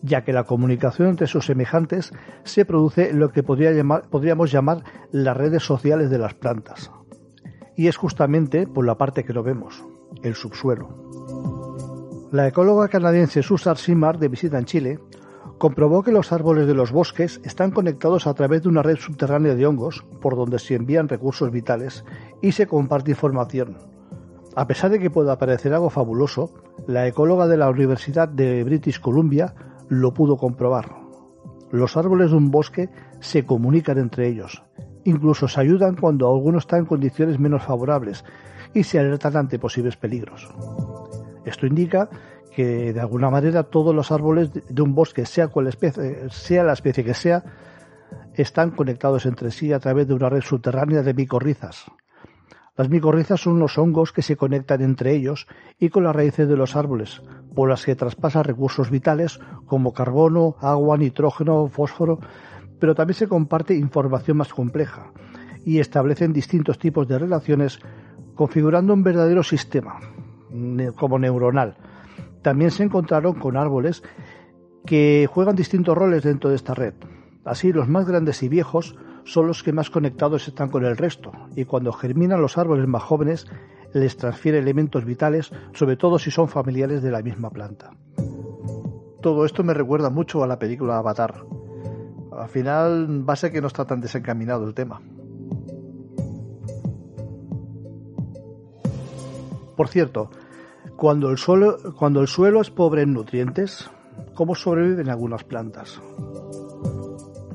ya 0.00 0.24
que 0.24 0.32
la 0.32 0.44
comunicación 0.44 1.10
entre 1.10 1.26
sus 1.26 1.44
semejantes 1.44 2.12
se 2.42 2.64
produce 2.64 3.10
en 3.10 3.20
lo 3.20 3.28
que 3.28 3.42
podríamos 3.42 4.50
llamar 4.50 4.82
las 5.12 5.36
redes 5.36 5.62
sociales 5.62 6.08
de 6.08 6.18
las 6.18 6.32
plantas, 6.34 6.90
y 7.76 7.88
es 7.88 7.96
justamente 7.96 8.66
por 8.66 8.86
la 8.86 8.96
parte 8.96 9.24
que 9.24 9.32
lo 9.32 9.42
vemos, 9.42 9.84
el 10.22 10.34
subsuelo. 10.34 10.88
La 12.32 12.48
ecóloga 12.48 12.88
canadiense 12.88 13.42
Susan 13.42 13.76
Simard, 13.76 14.18
de 14.18 14.28
visita 14.28 14.58
en 14.58 14.64
Chile, 14.64 14.98
comprobó 15.58 16.02
que 16.02 16.12
los 16.12 16.32
árboles 16.32 16.66
de 16.66 16.74
los 16.74 16.92
bosques 16.92 17.40
están 17.44 17.70
conectados 17.70 18.26
a 18.26 18.34
través 18.34 18.62
de 18.62 18.68
una 18.68 18.82
red 18.82 18.96
subterránea 18.96 19.54
de 19.54 19.66
hongos 19.66 20.04
por 20.20 20.36
donde 20.36 20.58
se 20.58 20.74
envían 20.74 21.08
recursos 21.08 21.50
vitales 21.50 22.04
y 22.42 22.52
se 22.52 22.66
comparte 22.66 23.12
información. 23.12 23.78
A 24.54 24.66
pesar 24.66 24.90
de 24.90 24.98
que 24.98 25.10
pueda 25.10 25.38
parecer 25.38 25.74
algo 25.74 25.90
fabuloso, 25.90 26.54
la 26.86 27.06
ecóloga 27.06 27.46
de 27.46 27.58
la 27.58 27.68
Universidad 27.68 28.28
de 28.28 28.64
British 28.64 29.00
Columbia 29.00 29.54
lo 29.88 30.14
pudo 30.14 30.36
comprobar. 30.36 30.96
Los 31.70 31.96
árboles 31.96 32.30
de 32.30 32.36
un 32.36 32.50
bosque 32.50 32.88
se 33.20 33.44
comunican 33.44 33.98
entre 33.98 34.28
ellos, 34.28 34.62
Incluso 35.06 35.46
se 35.46 35.60
ayudan 35.60 35.94
cuando 35.94 36.28
alguno 36.28 36.58
está 36.58 36.76
en 36.78 36.84
condiciones 36.84 37.38
menos 37.38 37.62
favorables 37.62 38.24
y 38.74 38.82
se 38.82 38.98
alertan 38.98 39.36
ante 39.36 39.58
posibles 39.58 39.96
peligros. 39.96 40.48
Esto 41.44 41.64
indica 41.66 42.10
que 42.52 42.92
de 42.92 43.00
alguna 43.00 43.30
manera 43.30 43.62
todos 43.62 43.94
los 43.94 44.10
árboles 44.10 44.50
de 44.52 44.82
un 44.82 44.96
bosque, 44.96 45.24
sea, 45.24 45.48
especie, 45.68 46.28
sea 46.30 46.64
la 46.64 46.72
especie 46.72 47.04
que 47.04 47.14
sea, 47.14 47.44
están 48.34 48.72
conectados 48.72 49.26
entre 49.26 49.52
sí 49.52 49.72
a 49.72 49.78
través 49.78 50.08
de 50.08 50.14
una 50.14 50.28
red 50.28 50.40
subterránea 50.40 51.02
de 51.02 51.14
micorrizas. 51.14 51.84
Las 52.76 52.90
micorrizas 52.90 53.40
son 53.40 53.60
los 53.60 53.78
hongos 53.78 54.12
que 54.12 54.22
se 54.22 54.36
conectan 54.36 54.82
entre 54.82 55.14
ellos 55.14 55.46
y 55.78 55.88
con 55.88 56.02
las 56.02 56.16
raíces 56.16 56.48
de 56.48 56.56
los 56.56 56.74
árboles, 56.74 57.22
por 57.54 57.68
las 57.68 57.84
que 57.84 57.94
traspasan 57.94 58.42
recursos 58.42 58.90
vitales 58.90 59.38
como 59.66 59.92
carbono, 59.92 60.56
agua, 60.60 60.98
nitrógeno, 60.98 61.68
fósforo, 61.68 62.18
pero 62.78 62.94
también 62.94 63.14
se 63.14 63.28
comparte 63.28 63.74
información 63.74 64.36
más 64.36 64.52
compleja 64.52 65.12
y 65.64 65.80
establecen 65.80 66.32
distintos 66.32 66.78
tipos 66.78 67.08
de 67.08 67.18
relaciones 67.18 67.80
configurando 68.34 68.92
un 68.92 69.02
verdadero 69.02 69.42
sistema, 69.42 69.98
como 70.94 71.18
neuronal. 71.18 71.76
También 72.42 72.70
se 72.70 72.84
encontraron 72.84 73.34
con 73.34 73.56
árboles 73.56 74.02
que 74.84 75.28
juegan 75.28 75.56
distintos 75.56 75.96
roles 75.98 76.22
dentro 76.22 76.50
de 76.50 76.56
esta 76.56 76.74
red. 76.74 76.94
Así, 77.44 77.72
los 77.72 77.88
más 77.88 78.06
grandes 78.06 78.42
y 78.42 78.48
viejos 78.48 78.96
son 79.24 79.48
los 79.48 79.62
que 79.64 79.72
más 79.72 79.90
conectados 79.90 80.46
están 80.46 80.68
con 80.68 80.84
el 80.84 80.96
resto, 80.96 81.32
y 81.56 81.64
cuando 81.64 81.92
germinan 81.92 82.40
los 82.40 82.58
árboles 82.58 82.86
más 82.86 83.02
jóvenes 83.02 83.46
les 83.92 84.16
transfiere 84.16 84.58
elementos 84.58 85.04
vitales, 85.04 85.50
sobre 85.72 85.96
todo 85.96 86.18
si 86.18 86.30
son 86.30 86.48
familiares 86.48 87.02
de 87.02 87.10
la 87.10 87.22
misma 87.22 87.50
planta. 87.50 87.90
Todo 89.20 89.44
esto 89.44 89.64
me 89.64 89.74
recuerda 89.74 90.10
mucho 90.10 90.44
a 90.44 90.46
la 90.46 90.58
película 90.58 90.98
Avatar. 90.98 91.44
Al 92.38 92.48
final 92.48 93.28
va 93.28 93.32
a 93.32 93.36
ser 93.36 93.52
que 93.52 93.60
no 93.60 93.66
está 93.66 93.84
tan 93.84 94.00
desencaminado 94.00 94.66
el 94.66 94.74
tema. 94.74 95.00
Por 99.76 99.88
cierto, 99.88 100.30
cuando 100.96 101.30
el, 101.30 101.38
suelo, 101.38 101.76
cuando 101.94 102.20
el 102.20 102.28
suelo 102.28 102.60
es 102.60 102.70
pobre 102.70 103.02
en 103.02 103.12
nutrientes, 103.12 103.90
¿cómo 104.34 104.54
sobreviven 104.54 105.10
algunas 105.10 105.44
plantas? 105.44 106.00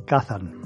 Cazan. 0.05 0.61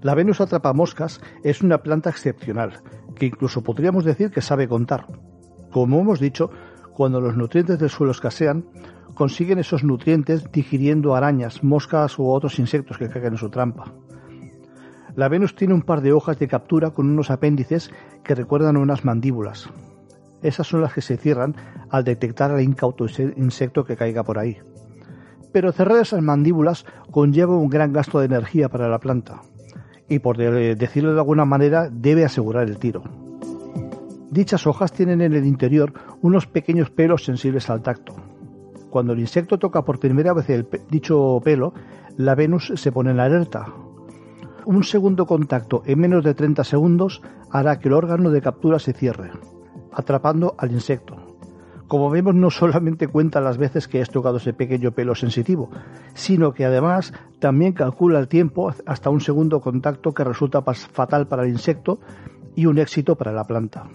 La 0.00 0.14
Venus 0.14 0.40
atrapamoscas 0.40 1.20
es 1.44 1.60
una 1.60 1.82
planta 1.82 2.08
excepcional, 2.08 2.80
que 3.16 3.26
incluso 3.26 3.62
podríamos 3.62 4.04
decir 4.04 4.30
que 4.30 4.40
sabe 4.40 4.66
contar. 4.66 5.06
Como 5.70 6.00
hemos 6.00 6.20
dicho, 6.20 6.50
cuando 6.94 7.20
los 7.20 7.36
nutrientes 7.36 7.78
del 7.78 7.90
suelo 7.90 8.12
escasean, 8.12 8.64
consiguen 9.20 9.58
esos 9.58 9.84
nutrientes 9.84 10.50
digiriendo 10.50 11.14
arañas, 11.14 11.62
moscas 11.62 12.18
u 12.18 12.30
otros 12.30 12.58
insectos 12.58 12.96
que 12.96 13.10
caigan 13.10 13.34
en 13.34 13.38
su 13.38 13.50
trampa. 13.50 13.92
La 15.14 15.28
Venus 15.28 15.54
tiene 15.54 15.74
un 15.74 15.82
par 15.82 16.00
de 16.00 16.14
hojas 16.14 16.38
de 16.38 16.48
captura 16.48 16.92
con 16.92 17.06
unos 17.06 17.30
apéndices 17.30 17.90
que 18.24 18.34
recuerdan 18.34 18.78
unas 18.78 19.04
mandíbulas. 19.04 19.68
Esas 20.42 20.66
son 20.66 20.80
las 20.80 20.94
que 20.94 21.02
se 21.02 21.18
cierran 21.18 21.54
al 21.90 22.02
detectar 22.02 22.50
al 22.50 22.62
incauto 22.62 23.04
insecto 23.36 23.84
que 23.84 23.94
caiga 23.94 24.24
por 24.24 24.38
ahí. 24.38 24.56
Pero 25.52 25.70
cerrar 25.72 26.00
esas 26.00 26.22
mandíbulas 26.22 26.86
conlleva 27.10 27.58
un 27.58 27.68
gran 27.68 27.92
gasto 27.92 28.20
de 28.20 28.24
energía 28.24 28.70
para 28.70 28.88
la 28.88 29.00
planta 29.00 29.42
y, 30.08 30.20
por 30.20 30.38
decirlo 30.38 31.12
de 31.12 31.20
alguna 31.20 31.44
manera, 31.44 31.90
debe 31.92 32.24
asegurar 32.24 32.66
el 32.66 32.78
tiro. 32.78 33.02
Dichas 34.30 34.66
hojas 34.66 34.94
tienen 34.94 35.20
en 35.20 35.34
el 35.34 35.44
interior 35.44 35.92
unos 36.22 36.46
pequeños 36.46 36.88
pelos 36.88 37.26
sensibles 37.26 37.68
al 37.68 37.82
tacto. 37.82 38.29
Cuando 38.90 39.12
el 39.12 39.20
insecto 39.20 39.58
toca 39.58 39.82
por 39.82 39.98
primera 39.98 40.34
vez 40.34 40.50
el 40.50 40.68
dicho 40.90 41.40
pelo, 41.42 41.72
la 42.16 42.34
Venus 42.34 42.72
se 42.74 42.92
pone 42.92 43.12
en 43.12 43.20
alerta. 43.20 43.66
Un 44.66 44.84
segundo 44.84 45.26
contacto 45.26 45.82
en 45.86 46.00
menos 46.00 46.24
de 46.24 46.34
30 46.34 46.64
segundos 46.64 47.22
hará 47.50 47.78
que 47.78 47.88
el 47.88 47.94
órgano 47.94 48.30
de 48.30 48.42
captura 48.42 48.78
se 48.78 48.92
cierre 48.92 49.30
atrapando 49.92 50.54
al 50.58 50.72
insecto. 50.72 51.16
Como 51.88 52.08
vemos, 52.10 52.34
no 52.34 52.50
solamente 52.50 53.08
cuenta 53.08 53.40
las 53.40 53.58
veces 53.58 53.88
que 53.88 54.00
has 54.00 54.10
tocado 54.10 54.36
ese 54.36 54.52
pequeño 54.52 54.92
pelo 54.92 55.14
sensitivo, 55.16 55.70
sino 56.14 56.52
que 56.52 56.64
además 56.64 57.12
también 57.40 57.72
calcula 57.72 58.20
el 58.20 58.28
tiempo 58.28 58.72
hasta 58.86 59.10
un 59.10 59.20
segundo 59.20 59.60
contacto 59.60 60.12
que 60.12 60.22
resulta 60.22 60.62
fatal 60.62 61.26
para 61.26 61.42
el 61.42 61.50
insecto 61.50 61.98
y 62.54 62.66
un 62.66 62.78
éxito 62.78 63.16
para 63.16 63.32
la 63.32 63.44
planta. 63.44 63.88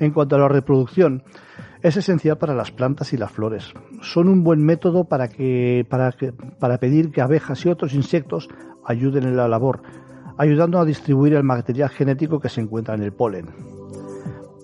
En 0.00 0.12
cuanto 0.12 0.34
a 0.34 0.38
la 0.38 0.48
reproducción, 0.48 1.22
es 1.82 1.96
esencial 1.96 2.38
para 2.38 2.54
las 2.54 2.72
plantas 2.72 3.12
y 3.12 3.18
las 3.18 3.30
flores. 3.30 3.72
Son 4.00 4.28
un 4.28 4.42
buen 4.42 4.64
método 4.64 5.04
para, 5.04 5.28
que, 5.28 5.86
para, 5.88 6.10
que, 6.12 6.32
para 6.32 6.78
pedir 6.78 7.12
que 7.12 7.20
abejas 7.20 7.64
y 7.64 7.68
otros 7.68 7.94
insectos 7.94 8.48
ayuden 8.84 9.24
en 9.24 9.36
la 9.36 9.46
labor, 9.46 9.82
ayudando 10.38 10.78
a 10.78 10.86
distribuir 10.86 11.34
el 11.34 11.44
material 11.44 11.90
genético 11.90 12.40
que 12.40 12.48
se 12.48 12.62
encuentra 12.62 12.94
en 12.94 13.02
el 13.02 13.12
polen. 13.12 13.50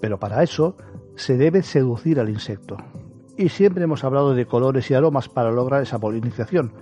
Pero 0.01 0.19
para 0.19 0.43
eso 0.43 0.77
se 1.17 1.37
debe 1.37 1.63
seducir 1.63 2.19
al 2.19 2.31
insecto. 2.31 2.79
Y 3.37 3.51
siempre 3.51 3.85
hemos 3.85 4.05
hablado 4.05 4.35
de 4.35 4.47
colores 4.47 4.91
y 4.91 4.95
aromas 4.95 5.29
para 5.29 5.51
lograr 5.51 5.83
esa 5.83 5.99
polinización, 5.99 6.73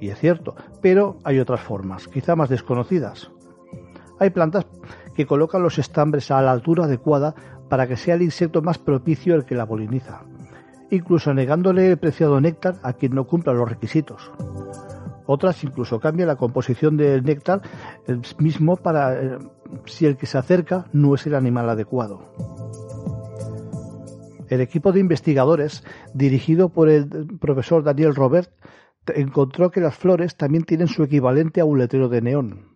y 0.00 0.10
es 0.10 0.18
cierto, 0.18 0.54
pero 0.80 1.18
hay 1.24 1.40
otras 1.40 1.60
formas, 1.60 2.06
quizá 2.06 2.36
más 2.36 2.48
desconocidas. 2.48 3.30
Hay 4.20 4.30
plantas 4.30 4.66
que 5.14 5.26
colocan 5.26 5.62
los 5.62 5.78
estambres 5.78 6.30
a 6.30 6.42
la 6.42 6.52
altura 6.52 6.84
adecuada 6.84 7.34
para 7.68 7.86
que 7.86 7.96
sea 7.96 8.14
el 8.14 8.22
insecto 8.22 8.62
más 8.62 8.78
propicio 8.78 9.34
el 9.34 9.44
que 9.44 9.54
la 9.54 9.66
poliniza, 9.66 10.22
incluso 10.90 11.32
negándole 11.34 11.90
el 11.90 11.98
preciado 11.98 12.40
néctar 12.40 12.76
a 12.82 12.92
quien 12.92 13.14
no 13.14 13.26
cumpla 13.26 13.52
los 13.52 13.68
requisitos. 13.68 14.30
Otras 15.26 15.64
incluso 15.64 16.00
cambian 16.00 16.28
la 16.28 16.36
composición 16.36 16.96
del 16.96 17.24
néctar 17.24 17.62
el 18.06 18.20
mismo 18.38 18.76
para 18.76 19.14
eh, 19.14 19.38
si 19.86 20.06
el 20.06 20.16
que 20.16 20.26
se 20.26 20.38
acerca 20.38 20.86
no 20.92 21.14
es 21.14 21.26
el 21.26 21.34
animal 21.34 21.68
adecuado. 21.70 22.20
El 24.48 24.60
equipo 24.60 24.92
de 24.92 25.00
investigadores, 25.00 25.82
dirigido 26.12 26.68
por 26.68 26.90
el 26.90 27.08
profesor 27.40 27.82
Daniel 27.82 28.14
Robert, 28.14 28.50
encontró 29.06 29.70
que 29.70 29.80
las 29.80 29.96
flores 29.96 30.36
también 30.36 30.64
tienen 30.64 30.88
su 30.88 31.02
equivalente 31.02 31.60
a 31.60 31.64
un 31.64 31.78
letrero 31.78 32.08
de 32.08 32.20
neón. 32.20 32.73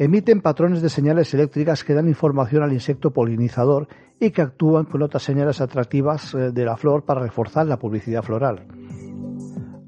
Emiten 0.00 0.42
patrones 0.42 0.80
de 0.80 0.90
señales 0.90 1.34
eléctricas 1.34 1.82
que 1.82 1.92
dan 1.92 2.06
información 2.06 2.62
al 2.62 2.72
insecto 2.72 3.10
polinizador 3.10 3.88
y 4.20 4.30
que 4.30 4.42
actúan 4.42 4.84
con 4.84 5.02
otras 5.02 5.24
señales 5.24 5.60
atractivas 5.60 6.34
eh, 6.34 6.52
de 6.52 6.64
la 6.64 6.76
flor 6.76 7.02
para 7.02 7.22
reforzar 7.22 7.66
la 7.66 7.80
publicidad 7.80 8.22
floral. 8.22 8.64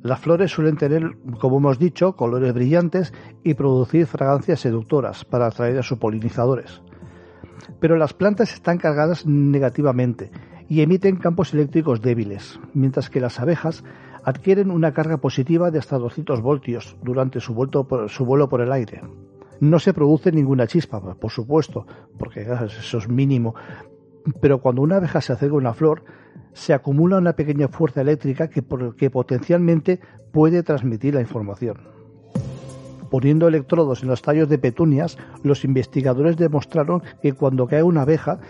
Las 0.03 0.19
flores 0.19 0.51
suelen 0.51 0.77
tener, 0.77 1.17
como 1.39 1.59
hemos 1.59 1.79
dicho, 1.79 2.17
colores 2.17 2.53
brillantes 2.53 3.13
y 3.45 3.55
producir 3.55 4.07
fragancias 4.07 4.59
seductoras 4.59 5.25
para 5.25 5.47
atraer 5.47 5.79
a 5.79 5.85
sus 5.85 5.99
polinizadores. 5.99 6.83
Pero 7.79 7.97
las 7.97 8.13
plantas 8.13 8.53
están 8.53 8.79
cargadas 8.79 9.27
negativamente 9.27 10.33
y 10.69 10.81
emiten 10.81 11.17
campos 11.17 11.55
eléctricos 11.55 12.03
débiles, 12.03 12.59
mientras 12.75 13.11
que 13.11 13.21
las 13.21 13.39
abejas 13.39 13.85
adquieren 14.25 14.73
una 14.73 14.93
carga 14.93 15.19
positiva 15.19 15.71
de 15.71 15.79
hasta 15.79 15.99
200 15.99 16.41
voltios 16.41 16.97
durante 17.01 17.39
su, 17.39 17.55
su 18.09 18.25
vuelo 18.25 18.49
por 18.49 18.61
el 18.61 18.73
aire. 18.73 19.03
No 19.61 19.79
se 19.79 19.93
produce 19.93 20.33
ninguna 20.33 20.67
chispa, 20.67 21.01
por 21.01 21.31
supuesto, 21.31 21.87
porque 22.19 22.43
eso 22.43 22.99
es 22.99 23.09
mínimo, 23.09 23.55
pero 24.41 24.61
cuando 24.61 24.83
una 24.83 24.97
abeja 24.97 25.21
se 25.21 25.33
acerca 25.33 25.55
a 25.55 25.59
una 25.59 25.75
flor, 25.75 26.03
se 26.53 26.73
acumula 26.75 27.19
una 27.19 27.35
pequeña 27.35 27.69
fuerza 27.69 28.01
eléctrica 28.01 28.49
que, 28.49 28.65
que 28.97 29.11
potencialmente 29.11 30.01
puede 30.33 30.63
transmitir 30.63 31.15
la 31.15 31.21
información. 31.21 31.79
Poniendo 33.11 33.49
electrodos 33.49 34.03
en 34.03 34.09
los 34.09 34.23
tallos 34.23 34.49
de 34.49 34.59
petunias, 34.59 35.19
los 35.43 35.65
investigadores 35.65 36.37
demostraron 36.37 37.03
que 37.21 37.33
cuando 37.33 37.67
cae 37.67 37.83
una 37.83 38.03
abeja 38.03 38.41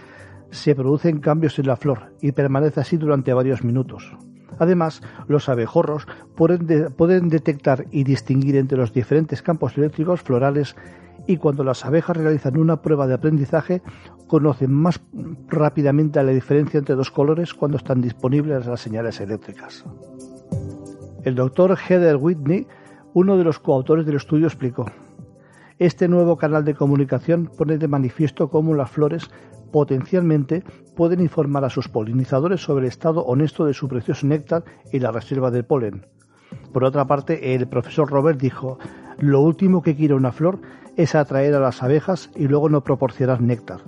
se 0.51 0.75
producen 0.75 1.21
cambios 1.21 1.59
en 1.59 1.67
la 1.67 1.77
flor 1.77 2.13
y 2.21 2.33
permanece 2.33 2.81
así 2.81 2.97
durante 2.97 3.33
varios 3.33 3.65
minutos. 3.65 4.13
Además, 4.59 5.03
los 5.29 5.49
abejorros 5.49 6.07
pueden, 6.35 7.29
detectar 7.29 7.87
y 7.91 8.05
distinguir 8.05 8.57
entre 8.57 8.79
los 8.79 8.93
diferentes 8.93 9.43
campos 9.43 9.77
eléctricos 9.77 10.23
florales 10.23 10.77
y 11.27 11.37
cuando 11.37 11.65
las 11.65 11.85
abejas 11.85 12.17
realizan 12.17 12.57
una 12.57 12.83
prueba 12.83 13.07
de 13.07 13.15
aprendizaje 13.15 13.83
conocen 14.27 14.73
más 14.73 15.01
rápidamente 15.49 16.23
la 16.23 16.33
diferencia 16.33 16.79
entre 16.79 16.95
dos 16.95 17.11
colores 17.11 17.55
cuando 17.55 17.77
están 17.77 18.01
disponibles 18.01 18.67
las 18.67 18.81
señales 18.81 19.21
eléctricas. 19.21 19.85
El 21.25 21.35
doctor 21.35 21.77
Heather 21.77 22.17
Whitney, 22.17 22.67
uno 23.13 23.37
de 23.37 23.45
los 23.45 23.59
coautores 23.59 24.07
del 24.07 24.17
estudio, 24.17 24.47
explicó, 24.47 24.87
este 25.81 26.09
nuevo 26.09 26.37
canal 26.37 26.67
de 26.67 26.75
comunicación 26.75 27.51
pone 27.57 27.79
de 27.79 27.89
manifiesto 27.89 28.51
cómo 28.51 28.75
las 28.75 28.91
flores 28.91 29.31
potencialmente 29.73 30.63
pueden 30.95 31.21
informar 31.21 31.65
a 31.65 31.71
sus 31.71 31.89
polinizadores 31.89 32.61
sobre 32.61 32.85
el 32.85 32.89
estado 32.89 33.25
honesto 33.25 33.65
de 33.65 33.73
su 33.73 33.89
precioso 33.89 34.27
néctar 34.27 34.63
y 34.93 34.99
la 34.99 35.11
reserva 35.11 35.51
del 35.51 35.65
polen. 35.65 36.07
Por 36.75 36.85
otra 36.85 37.07
parte, 37.07 37.55
el 37.55 37.67
profesor 37.67 38.11
Robert 38.11 38.39
dijo, 38.39 38.79
lo 39.19 39.41
último 39.41 39.81
que 39.81 39.97
quiere 39.97 40.13
una 40.13 40.33
flor 40.33 40.61
es 40.99 41.15
atraer 41.15 41.55
a 41.55 41.61
las 41.61 41.83
abejas 41.83 42.31
y 42.37 42.47
luego 42.47 42.69
no 42.69 42.85
proporcionar 42.85 43.41
néctar. 43.41 43.81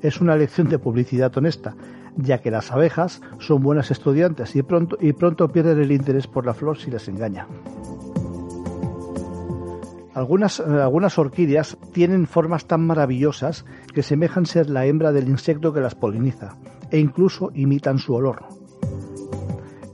Es 0.00 0.22
una 0.22 0.36
lección 0.36 0.70
de 0.70 0.78
publicidad 0.78 1.36
honesta, 1.36 1.76
ya 2.16 2.38
que 2.38 2.50
las 2.50 2.72
abejas 2.72 3.20
son 3.38 3.62
buenas 3.62 3.90
estudiantes 3.90 4.56
y 4.56 4.62
pronto, 4.62 4.96
y 4.98 5.12
pronto 5.12 5.52
pierden 5.52 5.78
el 5.78 5.92
interés 5.92 6.26
por 6.26 6.46
la 6.46 6.54
flor 6.54 6.78
si 6.78 6.90
les 6.90 7.06
engaña. 7.06 7.46
Algunas, 10.14 10.60
algunas 10.60 11.18
orquídeas 11.18 11.76
tienen 11.92 12.26
formas 12.26 12.66
tan 12.66 12.86
maravillosas 12.86 13.64
que 13.92 14.02
semejan 14.02 14.46
ser 14.46 14.70
la 14.70 14.86
hembra 14.86 15.12
del 15.12 15.28
insecto 15.28 15.72
que 15.72 15.80
las 15.80 15.94
poliniza 15.94 16.56
e 16.90 16.98
incluso 16.98 17.50
imitan 17.54 17.98
su 17.98 18.14
olor. 18.14 18.46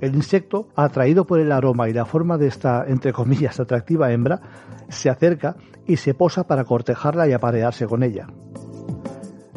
El 0.00 0.14
insecto, 0.14 0.68
atraído 0.76 1.26
por 1.26 1.40
el 1.40 1.52
aroma 1.52 1.88
y 1.88 1.92
la 1.92 2.06
forma 2.06 2.38
de 2.38 2.46
esta, 2.46 2.84
entre 2.86 3.12
comillas, 3.12 3.60
atractiva 3.60 4.12
hembra, 4.12 4.40
se 4.88 5.10
acerca 5.10 5.56
y 5.86 5.96
se 5.96 6.14
posa 6.14 6.46
para 6.46 6.64
cortejarla 6.64 7.28
y 7.28 7.32
aparearse 7.32 7.86
con 7.86 8.02
ella. 8.02 8.26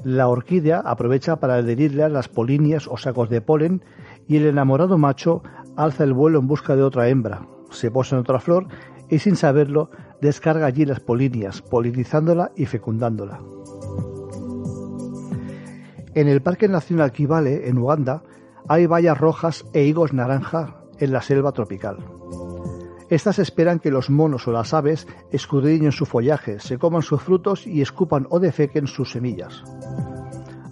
La 0.03 0.27
orquídea 0.27 0.79
aprovecha 0.79 1.37
para 1.37 1.55
adherirle 1.55 2.03
a 2.03 2.09
las 2.09 2.27
polinias 2.27 2.87
o 2.87 2.97
sacos 2.97 3.29
de 3.29 3.39
polen 3.39 3.83
y 4.27 4.35
el 4.35 4.45
enamorado 4.45 4.97
macho 4.97 5.43
alza 5.77 6.03
el 6.03 6.13
vuelo 6.13 6.39
en 6.39 6.47
busca 6.47 6.75
de 6.75 6.83
otra 6.83 7.07
hembra, 7.07 7.47
se 7.69 7.89
posa 7.89 8.15
en 8.15 8.21
otra 8.21 8.39
flor 8.39 8.67
y 9.09 9.19
sin 9.19 9.37
saberlo 9.37 9.89
descarga 10.23 10.65
allí 10.65 10.85
las 10.85 10.99
polinias, 10.99 11.61
polinizándola 11.61 12.51
y 12.55 12.65
fecundándola. 12.65 13.39
En 16.15 16.27
el 16.27 16.41
Parque 16.41 16.67
Nacional 16.67 17.11
Kivale, 17.11 17.67
en 17.67 17.77
Uganda, 17.77 18.23
hay 18.67 18.85
bayas 18.87 19.17
rojas 19.17 19.65
e 19.73 19.83
higos 19.83 20.13
naranja 20.13 20.77
en 20.99 21.11
la 21.11 21.21
selva 21.21 21.51
tropical. 21.51 21.97
Estas 23.09 23.37
esperan 23.37 23.79
que 23.79 23.91
los 23.91 24.09
monos 24.09 24.47
o 24.47 24.51
las 24.51 24.73
aves 24.73 25.07
escudriñen 25.31 25.91
su 25.91 26.05
follaje, 26.05 26.59
se 26.59 26.77
coman 26.77 27.01
sus 27.01 27.21
frutos 27.21 27.67
y 27.67 27.81
escupan 27.81 28.25
o 28.29 28.39
defequen 28.39 28.87
sus 28.87 29.11
semillas. 29.11 29.63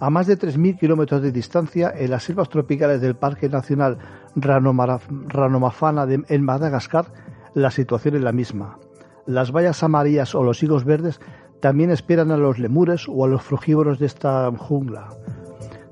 A 0.00 0.10
más 0.10 0.26
de 0.26 0.38
3.000 0.38 0.78
kilómetros 0.78 1.22
de 1.22 1.30
distancia, 1.30 1.92
en 1.94 2.10
las 2.10 2.24
selvas 2.24 2.48
tropicales 2.48 3.00
del 3.00 3.14
Parque 3.14 3.48
Nacional 3.48 3.98
Ranomafana 4.34 6.06
en 6.08 6.44
Madagascar, 6.44 7.06
la 7.54 7.70
situación 7.70 8.16
es 8.16 8.22
la 8.22 8.32
misma. 8.32 8.78
Las 9.26 9.52
bayas 9.52 9.82
amarillas 9.82 10.34
o 10.34 10.42
los 10.42 10.62
higos 10.62 10.84
verdes 10.84 11.20
también 11.60 11.90
esperan 11.90 12.32
a 12.32 12.36
los 12.36 12.58
lemures 12.58 13.06
o 13.08 13.24
a 13.24 13.28
los 13.28 13.42
frugívoros 13.42 13.98
de 13.98 14.06
esta 14.06 14.50
jungla. 14.50 15.10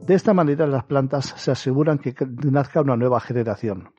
De 0.04 0.14
esta 0.14 0.34
manera 0.34 0.66
las 0.66 0.84
plantas 0.84 1.34
se 1.36 1.52
aseguran 1.52 1.98
que 1.98 2.14
nazca 2.50 2.80
una 2.80 2.96
nueva 2.96 3.20
generación. 3.20 3.90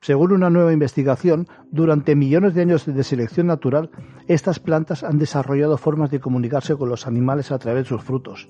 Según 0.00 0.32
una 0.32 0.50
nueva 0.50 0.72
investigación, 0.72 1.48
durante 1.70 2.16
millones 2.16 2.54
de 2.54 2.62
años 2.62 2.86
de 2.86 3.04
selección 3.04 3.46
natural, 3.46 3.90
estas 4.28 4.58
plantas 4.58 5.04
han 5.04 5.18
desarrollado 5.18 5.78
formas 5.78 6.10
de 6.10 6.20
comunicarse 6.20 6.76
con 6.76 6.88
los 6.88 7.06
animales 7.06 7.50
a 7.50 7.58
través 7.58 7.84
de 7.84 7.88
sus 7.88 8.02
frutos, 8.02 8.48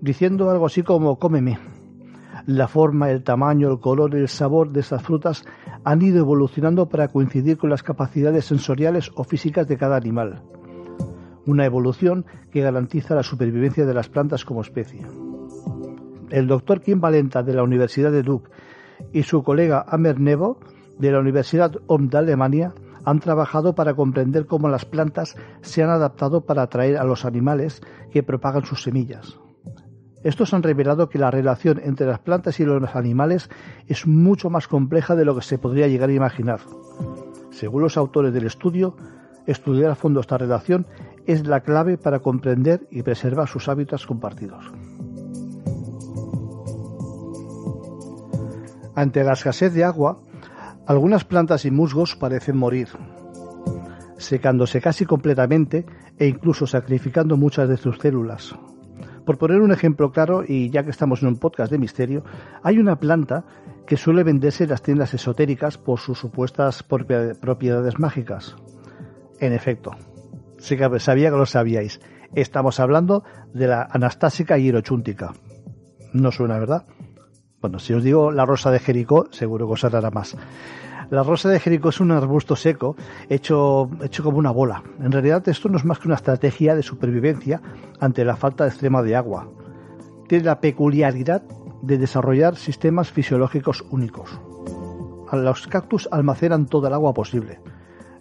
diciendo 0.00 0.50
algo 0.50 0.66
así 0.66 0.82
como 0.82 1.18
cómeme. 1.18 1.58
La 2.46 2.68
forma, 2.68 3.10
el 3.10 3.22
tamaño, 3.22 3.70
el 3.70 3.80
color 3.80 4.14
y 4.14 4.18
el 4.18 4.28
sabor 4.28 4.70
de 4.70 4.80
estas 4.80 5.02
frutas 5.02 5.44
han 5.84 6.02
ido 6.02 6.18
evolucionando 6.18 6.88
para 6.88 7.08
coincidir 7.08 7.58
con 7.58 7.70
las 7.70 7.82
capacidades 7.82 8.44
sensoriales 8.44 9.10
o 9.14 9.24
físicas 9.24 9.68
de 9.68 9.76
cada 9.76 9.96
animal. 9.96 10.42
Una 11.46 11.64
evolución 11.64 12.26
que 12.50 12.60
garantiza 12.60 13.14
la 13.14 13.22
supervivencia 13.22 13.86
de 13.86 13.94
las 13.94 14.08
plantas 14.08 14.44
como 14.44 14.60
especie. 14.60 15.06
El 16.30 16.46
doctor 16.46 16.80
Kim 16.80 17.00
Valenta 17.00 17.42
de 17.42 17.54
la 17.54 17.62
Universidad 17.62 18.12
de 18.12 18.22
Duke 18.22 18.50
y 19.12 19.22
su 19.22 19.42
colega 19.42 19.84
Amer 19.88 20.20
Nevo 20.20 20.58
de 20.98 21.12
la 21.12 21.20
Universidad 21.20 21.72
OM 21.86 22.08
de 22.08 22.18
Alemania 22.18 22.74
han 23.04 23.20
trabajado 23.20 23.74
para 23.74 23.94
comprender 23.94 24.46
cómo 24.46 24.68
las 24.68 24.84
plantas 24.84 25.36
se 25.62 25.82
han 25.82 25.90
adaptado 25.90 26.42
para 26.42 26.62
atraer 26.62 26.98
a 26.98 27.04
los 27.04 27.24
animales 27.24 27.80
que 28.12 28.22
propagan 28.22 28.66
sus 28.66 28.82
semillas. 28.82 29.38
Estos 30.24 30.52
han 30.52 30.62
revelado 30.62 31.08
que 31.08 31.18
la 31.18 31.30
relación 31.30 31.80
entre 31.82 32.06
las 32.06 32.18
plantas 32.18 32.58
y 32.58 32.64
los 32.64 32.96
animales 32.96 33.48
es 33.86 34.06
mucho 34.06 34.50
más 34.50 34.66
compleja 34.66 35.14
de 35.14 35.24
lo 35.24 35.34
que 35.36 35.42
se 35.42 35.58
podría 35.58 35.86
llegar 35.86 36.10
a 36.10 36.14
imaginar. 36.14 36.60
Según 37.50 37.82
los 37.82 37.96
autores 37.96 38.32
del 38.32 38.46
estudio, 38.46 38.96
estudiar 39.46 39.92
a 39.92 39.94
fondo 39.94 40.20
esta 40.20 40.38
relación 40.38 40.86
es 41.26 41.46
la 41.46 41.60
clave 41.60 41.98
para 41.98 42.18
comprender 42.20 42.86
y 42.90 43.02
preservar 43.02 43.48
sus 43.48 43.68
hábitats 43.68 44.06
compartidos. 44.06 44.64
Ante 48.94 49.22
la 49.22 49.34
escasez 49.34 49.72
de 49.74 49.84
agua, 49.84 50.18
algunas 50.86 51.24
plantas 51.24 51.64
y 51.64 51.70
musgos 51.70 52.16
parecen 52.16 52.56
morir, 52.56 52.88
secándose 54.16 54.80
casi 54.80 55.06
completamente 55.06 55.86
e 56.18 56.26
incluso 56.26 56.66
sacrificando 56.66 57.36
muchas 57.36 57.68
de 57.68 57.76
sus 57.76 57.98
células. 57.98 58.56
Por 59.28 59.36
poner 59.36 59.60
un 59.60 59.72
ejemplo 59.72 60.10
claro, 60.10 60.42
y 60.42 60.70
ya 60.70 60.84
que 60.84 60.90
estamos 60.90 61.20
en 61.20 61.28
un 61.28 61.36
podcast 61.36 61.70
de 61.70 61.76
misterio, 61.76 62.24
hay 62.62 62.78
una 62.78 62.98
planta 62.98 63.44
que 63.86 63.98
suele 63.98 64.24
venderse 64.24 64.64
en 64.64 64.70
las 64.70 64.80
tiendas 64.80 65.12
esotéricas 65.12 65.76
por 65.76 65.98
sus 65.98 66.18
supuestas 66.18 66.82
propiedades 66.82 67.98
mágicas. 67.98 68.56
En 69.38 69.52
efecto, 69.52 69.90
sabía 70.56 71.30
que 71.30 71.36
lo 71.36 71.44
sabíais. 71.44 72.00
Estamos 72.34 72.80
hablando 72.80 73.22
de 73.52 73.66
la 73.66 73.86
anastásica 73.90 74.56
hierochúntica. 74.56 75.34
No 76.14 76.32
suena, 76.32 76.58
¿verdad? 76.58 76.86
Bueno, 77.60 77.80
si 77.80 77.92
os 77.92 78.02
digo 78.02 78.32
la 78.32 78.46
rosa 78.46 78.70
de 78.70 78.78
Jericó, 78.78 79.26
seguro 79.30 79.66
que 79.66 79.74
os 79.74 79.84
hará 79.84 80.10
más. 80.10 80.38
La 81.10 81.22
rosa 81.22 81.48
de 81.48 81.58
Jericó 81.58 81.88
es 81.88 82.00
un 82.00 82.10
arbusto 82.10 82.54
seco 82.54 82.94
hecho, 83.30 83.88
hecho 84.02 84.22
como 84.22 84.38
una 84.38 84.50
bola. 84.50 84.82
En 85.00 85.10
realidad 85.10 85.48
esto 85.48 85.70
no 85.70 85.78
es 85.78 85.84
más 85.84 85.98
que 85.98 86.08
una 86.08 86.16
estrategia 86.16 86.74
de 86.74 86.82
supervivencia 86.82 87.62
ante 87.98 88.26
la 88.26 88.36
falta 88.36 88.66
extrema 88.66 89.02
de 89.02 89.16
agua. 89.16 89.48
Tiene 90.28 90.44
la 90.44 90.60
peculiaridad 90.60 91.42
de 91.80 91.96
desarrollar 91.96 92.56
sistemas 92.56 93.10
fisiológicos 93.10 93.84
únicos. 93.90 94.38
Los 95.32 95.66
cactus 95.66 96.08
almacenan 96.10 96.66
toda 96.66 96.88
el 96.88 96.94
agua 96.94 97.14
posible. 97.14 97.60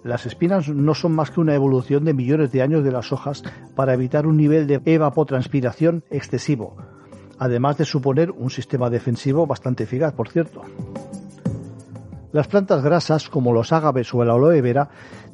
Las 0.04 0.26
espinas 0.26 0.70
no 0.70 0.94
son 0.94 1.12
más 1.14 1.32
que 1.32 1.42
una 1.42 1.56
evolución 1.56 2.06
de 2.06 2.14
millones 2.14 2.54
de 2.54 2.62
años 2.62 2.86
de 2.86 2.92
las 2.92 3.12
hojas 3.12 3.44
para 3.76 3.94
evitar 3.94 4.28
un 4.28 4.38
nivel 4.38 4.66
de 4.66 4.82
evapotranspiración 4.86 6.06
excesivo, 6.10 6.78
además 7.38 7.78
de 7.78 7.84
suponer 7.84 8.32
un 8.32 8.50
sistema 8.50 8.90
defensivo 8.90 9.46
bastante 9.46 9.84
eficaz, 9.84 10.14
por 10.14 10.30
cierto. 10.30 10.62
Las 12.32 12.48
plantas 12.48 12.84
grasas, 12.84 13.30
como 13.30 13.54
los 13.54 13.72
ágaves 13.72 14.14
o 14.14 14.22
el 14.22 14.30
aloe 14.30 14.62
vera, 14.62 14.90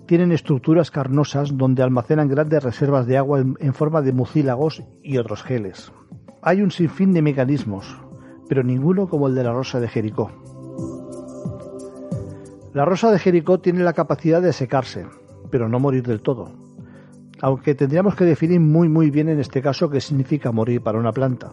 tienen 0.06 0.32
estructuras 0.32 0.92
carnosas 0.92 1.58
donde 1.58 1.82
almacenan 1.82 2.28
grandes 2.28 2.64
reservas 2.64 3.08
de 3.08 3.18
agua 3.18 3.40
en, 3.40 3.74
forma 3.74 4.02
de 4.02 4.14
mucílagos 4.14 4.84
y 5.02 5.18
otros 5.18 5.44
geles. 5.44 5.92
Hay 6.42 6.62
un 6.62 6.72
sinfín 6.72 7.14
de 7.14 7.22
mecanismos, 7.22 7.98
pero 8.48 8.64
ninguno 8.64 9.08
como 9.08 9.28
el 9.28 9.36
de 9.36 9.44
la 9.44 9.54
rosa 9.54 9.80
de 9.80 9.88
Jericó. 9.88 10.32
La 12.74 12.86
rosa 12.86 13.12
de 13.12 13.20
Jericó 13.20 13.60
tiene 13.60 13.84
la 13.84 13.94
capacidad 13.94 14.42
de 14.42 14.54
secarse, 14.54 15.08
pero 15.50 15.70
no 15.70 15.80
morir 15.80 16.04
del 16.04 16.22
todo. 16.22 16.52
Aunque 17.42 17.76
tendríamos 17.76 18.16
que 18.16 18.26
definir 18.26 18.60
muy 18.60 18.90
muy 18.90 19.10
bien 19.10 19.30
en 19.30 19.40
este 19.40 19.62
caso 19.62 19.90
qué 19.90 20.02
significa 20.02 20.52
morir 20.52 20.82
para 20.82 21.00
una 21.00 21.12
planta. 21.12 21.52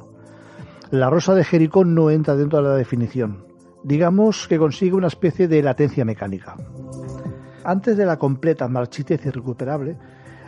La 0.90 1.08
rosa 1.08 1.34
de 1.34 1.44
Jericó 1.44 1.84
no 1.84 2.10
entra 2.10 2.36
dentro 2.36 2.62
de 2.62 2.68
la 2.68 2.74
definición. 2.74 3.49
Digamos 3.82 4.46
que 4.48 4.58
consigue 4.58 4.94
una 4.94 5.06
especie 5.06 5.48
de 5.48 5.62
latencia 5.62 6.04
mecánica. 6.04 6.56
Antes 7.64 7.96
de 7.96 8.06
la 8.06 8.18
completa 8.18 8.68
marchitez 8.68 9.24
irrecuperable, 9.26 9.96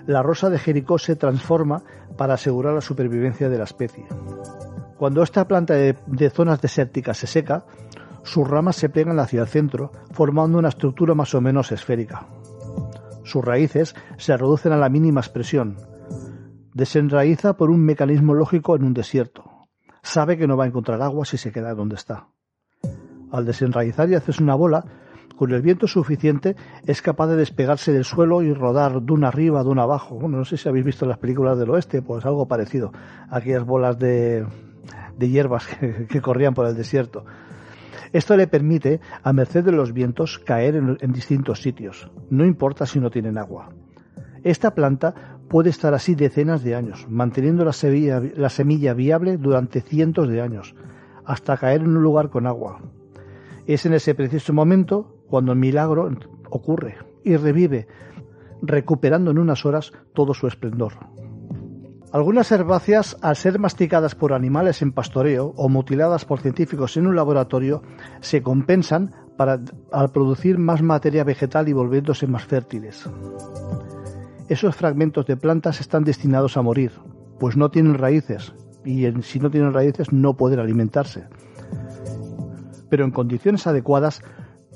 la 0.07 0.23
rosa 0.23 0.51
de 0.51 0.59
Jericó 0.59 0.99
se 0.99 1.17
transforma 1.17 1.83
para 2.17 2.35
asegurar 2.35 2.75
la 2.75 2.81
supervivencia 2.81 3.49
de 3.49 3.59
la 3.59 3.65
especie. 3.65 4.07
Cuando 4.97 5.23
esta 5.23 5.47
planta 5.47 5.75
de, 5.75 6.31
zonas 6.31 6.61
desérticas 6.61 7.19
se 7.19 7.27
seca, 7.27 7.65
sus 8.23 8.47
ramas 8.47 8.77
se 8.77 8.89
plegan 8.89 9.19
hacia 9.19 9.43
el 9.43 9.49
centro, 9.49 9.91
formando 10.13 10.59
una 10.59 10.69
estructura 10.69 11.15
más 11.15 11.35
o 11.35 11.41
menos 11.41 11.73
esférica. 11.73 12.27
Sus 13.25 13.45
raíces 13.45 13.95
se 14.17 14.37
reducen 14.37 14.73
a 14.73 14.77
la 14.77 14.89
mínima 14.89 15.21
expresión. 15.21 15.77
Desenraiza 16.75 17.57
por 17.57 17.71
un 17.71 17.85
mecanismo 17.85 18.35
lógico 18.35 18.77
en 18.77 18.85
un 18.85 18.95
desierto 18.95 19.53
sabe 20.03 20.37
que 20.37 20.47
no 20.47 20.57
va 20.57 20.65
a 20.65 20.67
encontrar 20.67 21.01
agua 21.01 21.25
si 21.25 21.39
se 21.39 21.53
queda 21.53 21.75
donde 21.75 21.95
está. 21.95 22.29
Al 23.33 23.45
desenraizar 23.45 24.09
y 24.09 24.15
hacerse 24.15 24.43
una 24.43 24.55
bola, 24.55 24.85
con 25.37 25.51
el 25.51 25.61
viento 25.61 25.89
suficiente 25.89 26.55
es 26.87 27.03
capaz 27.03 27.27
de 27.27 27.37
despegarse 27.37 27.93
del 27.93 28.05
suelo 28.05 28.43
y 28.43 28.53
rodar 28.53 29.03
de 29.03 29.13
una 29.13 29.29
arriba, 29.29 29.65
de 29.65 29.71
una 29.71 29.83
abajo. 29.83 30.15
Bueno, 30.15 30.39
no 30.39 30.45
sé 30.45 30.57
si 30.57 30.69
habéis 30.69 30.85
visto 30.85 31.05
las 31.07 31.19
películas 31.19 31.59
del 31.59 31.71
oeste, 31.71 32.01
pues 32.01 32.25
algo 32.25 32.47
parecido. 32.47 32.93
Aquellas 33.29 33.65
bolas 33.65 33.99
de, 33.99 34.47
de 35.17 35.29
hierbas 35.29 35.67
que, 36.09 36.21
corrían 36.21 36.55
por 36.55 36.67
el 36.67 36.77
desierto. 36.77 37.25
Esto 38.13 38.37
le 38.37 38.47
permite, 38.47 39.01
a 39.25 39.33
merced 39.33 39.65
de 39.65 39.73
los 39.73 39.93
vientos, 39.93 40.39
caer 40.39 40.77
en 40.77 41.13
distintos 41.13 41.63
sitios. 41.63 42.11
No 42.31 42.45
importa 42.45 42.87
si 42.87 43.01
no 43.01 43.11
tienen 43.11 43.39
agua. 43.39 43.71
Esta 44.45 44.75
planta 44.75 45.39
puede 45.49 45.71
estar 45.71 45.95
así 45.95 46.15
decenas 46.15 46.65
de 46.65 46.75
años, 46.75 47.07
manteniendo 47.09 47.65
la 47.65 47.73
semilla, 47.73 48.95
viable 48.95 49.37
durante 49.37 49.81
cientos 49.81 50.29
de 50.29 50.41
años, 50.41 50.75
hasta 51.25 51.57
caer 51.57 51.83
en 51.83 51.97
un 51.97 52.03
lugar 52.03 52.29
con 52.29 52.47
agua. 52.47 52.81
Es 53.73 53.87
en 53.87 53.95
ese 53.95 54.15
preciso 54.15 54.53
momento 54.53 55.25
cuando 55.29 55.53
el 55.53 55.59
milagro 55.59 56.11
ocurre 56.51 56.97
y 57.25 57.37
revive, 57.37 57.87
recuperando 58.61 59.31
en 59.31 59.39
unas 59.39 59.65
horas 59.65 59.93
todo 60.15 60.35
su 60.35 60.47
esplendor. 60.47 60.93
Algunas 62.13 62.53
herbáceas, 62.53 63.17
al 63.23 63.37
ser 63.37 63.59
masticadas 63.59 64.15
por 64.15 64.35
animales 64.35 64.83
en 64.83 64.93
pastoreo 64.93 65.55
o 65.57 65.69
mutiladas 65.69 66.27
por 66.27 66.41
científicos 66.41 66.97
en 66.97 67.07
un 67.07 67.17
laboratorio, 67.17 67.83
se 68.21 68.43
compensan 68.43 69.15
para, 69.39 69.61
al 69.91 70.11
producir 70.11 70.59
más 70.59 70.83
materia 70.83 71.25
vegetal 71.25 71.69
y 71.69 71.73
volviéndose 71.73 72.27
más 72.27 72.45
fértiles 72.45 73.09
esos 74.53 74.77
fragmentos 74.77 75.27
de 75.27 75.37
plantas 75.37 75.81
están 75.81 76.05
destinados 76.05 76.57
a 76.57 76.63
morir, 76.63 76.93
pues 77.39 77.57
no 77.57 77.71
tienen 77.71 77.95
raíces, 77.95 78.53
y 78.85 79.07
si 79.23 79.39
no 79.39 79.51
tienen 79.51 79.73
raíces 79.73 80.13
no 80.13 80.37
pueden 80.37 80.61
alimentarse. 80.61 81.27
Pero 82.93 83.07
en 83.07 83.11
condiciones 83.11 83.67
adecuadas 83.67 84.21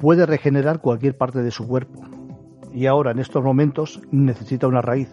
puede 0.00 0.24
regenerar 0.24 0.81
cualquier 0.81 1.18
parte 1.18 1.42
de 1.42 1.50
su 1.50 1.68
cuerpo. 1.68 2.00
Y 2.72 2.87
ahora, 2.87 3.11
en 3.11 3.18
estos 3.18 3.44
momentos, 3.44 4.00
necesita 4.11 4.66
una 4.66 4.81
raíz. 4.81 5.11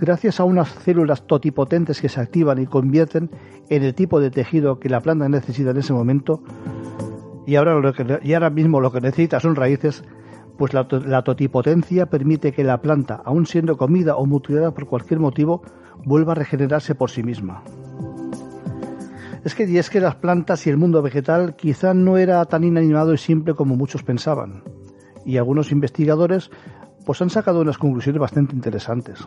Gracias 0.00 0.40
a 0.40 0.44
unas 0.44 0.68
células 0.68 1.28
totipotentes 1.28 2.00
que 2.00 2.08
se 2.08 2.20
activan 2.20 2.60
y 2.60 2.66
convierten 2.66 3.30
en 3.70 3.84
el 3.84 3.94
tipo 3.94 4.18
de 4.18 4.32
tejido 4.32 4.80
que 4.80 4.88
la 4.88 5.00
planta 5.00 5.28
necesita 5.28 5.70
en 5.70 5.76
ese 5.76 5.92
momento, 5.92 6.42
y 7.46 7.54
ahora, 7.54 7.78
lo 7.78 7.92
que, 7.92 8.18
y 8.20 8.34
ahora 8.34 8.50
mismo 8.50 8.80
lo 8.80 8.90
que 8.90 9.00
necesita 9.00 9.38
son 9.38 9.54
raíces, 9.54 10.02
pues 10.58 10.74
la, 10.74 10.88
la, 10.90 11.22
totipotencia 11.22 12.06
permite 12.06 12.50
que 12.50 12.64
la 12.64 12.82
planta, 12.82 13.22
aun 13.24 13.46
siendo 13.46 13.76
comida 13.76 14.16
o 14.16 14.26
mutilada 14.26 14.74
por 14.74 14.86
cualquier 14.86 15.20
motivo, 15.20 15.62
vuelva 16.04 16.32
a 16.32 16.34
regenerarse 16.34 16.96
por 16.96 17.10
sí 17.10 17.22
misma. 17.22 17.62
Es 19.46 19.54
que, 19.54 19.62
y 19.62 19.78
es 19.78 19.90
que 19.90 20.00
las 20.00 20.16
plantas 20.16 20.66
y 20.66 20.70
el 20.70 20.76
mundo 20.76 21.02
vegetal 21.02 21.54
quizá 21.54 21.94
no 21.94 22.16
era 22.16 22.44
tan 22.46 22.64
inanimado 22.64 23.14
y 23.14 23.16
simple 23.16 23.54
como 23.54 23.76
muchos 23.76 24.02
pensaban, 24.02 24.64
y 25.24 25.36
algunos 25.36 25.70
investigadores 25.70 26.50
pues 27.04 27.22
han 27.22 27.30
sacado 27.30 27.60
unas 27.60 27.78
conclusiones 27.78 28.20
bastante 28.20 28.56
interesantes. 28.56 29.20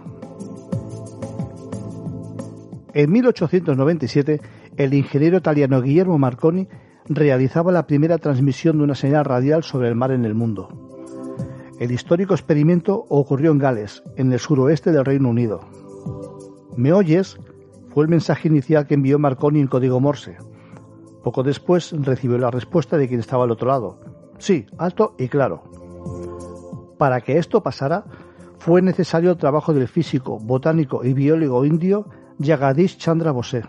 En 2.94 3.10
1897, 3.14 4.42
el 4.76 4.94
ingeniero 4.94 5.38
italiano 5.38 5.82
Guillermo 5.82 6.18
Marconi 6.18 6.68
realizaba 7.08 7.72
la 7.72 7.88
primera 7.88 8.18
transmisión 8.18 8.78
de 8.78 8.84
una 8.84 8.96
señal 8.96 9.24
radial 9.24 9.64
sobre 9.64 9.88
el 9.88 9.96
mar 9.96 10.12
en 10.12 10.26
el 10.26 10.36
mundo. 10.36 10.68
El 11.80 11.94
histórico 11.94 12.34
experimento 12.34 13.06
ocurrió 13.08 13.52
en 13.54 13.58
Gales, 13.58 14.04
en 14.18 14.34
el 14.34 14.40
suroeste 14.40 14.92
del 14.92 15.06
Reino 15.06 15.30
Unido. 15.30 15.62
¿Me 16.76 16.92
oyes? 16.92 17.38
El 18.02 18.08
mensaje 18.08 18.48
inicial 18.48 18.88
que 18.88 18.94
envió 18.96 19.20
Marconi 19.20 19.60
en 19.60 19.68
código 19.68 20.00
Morse. 20.00 20.38
Poco 21.24 21.44
después 21.44 21.94
recibió 22.00 22.38
la 22.38 22.52
respuesta 22.52 22.98
de 22.98 23.08
quien 23.08 23.20
estaba 23.20 23.44
al 23.44 23.52
otro 23.52 23.68
lado. 23.70 24.00
Sí, 24.38 24.66
alto 24.78 25.16
y 25.18 25.28
claro. 25.28 25.64
Para 26.98 27.22
que 27.22 27.38
esto 27.38 27.62
pasara, 27.62 28.06
fue 28.58 28.82
necesario 28.82 29.32
el 29.32 29.38
trabajo 29.38 29.74
del 29.74 29.88
físico, 29.88 30.38
botánico 30.40 31.04
y 31.04 31.14
biólogo 31.14 31.66
indio 31.66 32.06
Jagadish 32.40 32.98
Chandra 32.98 33.32
Bose. 33.32 33.64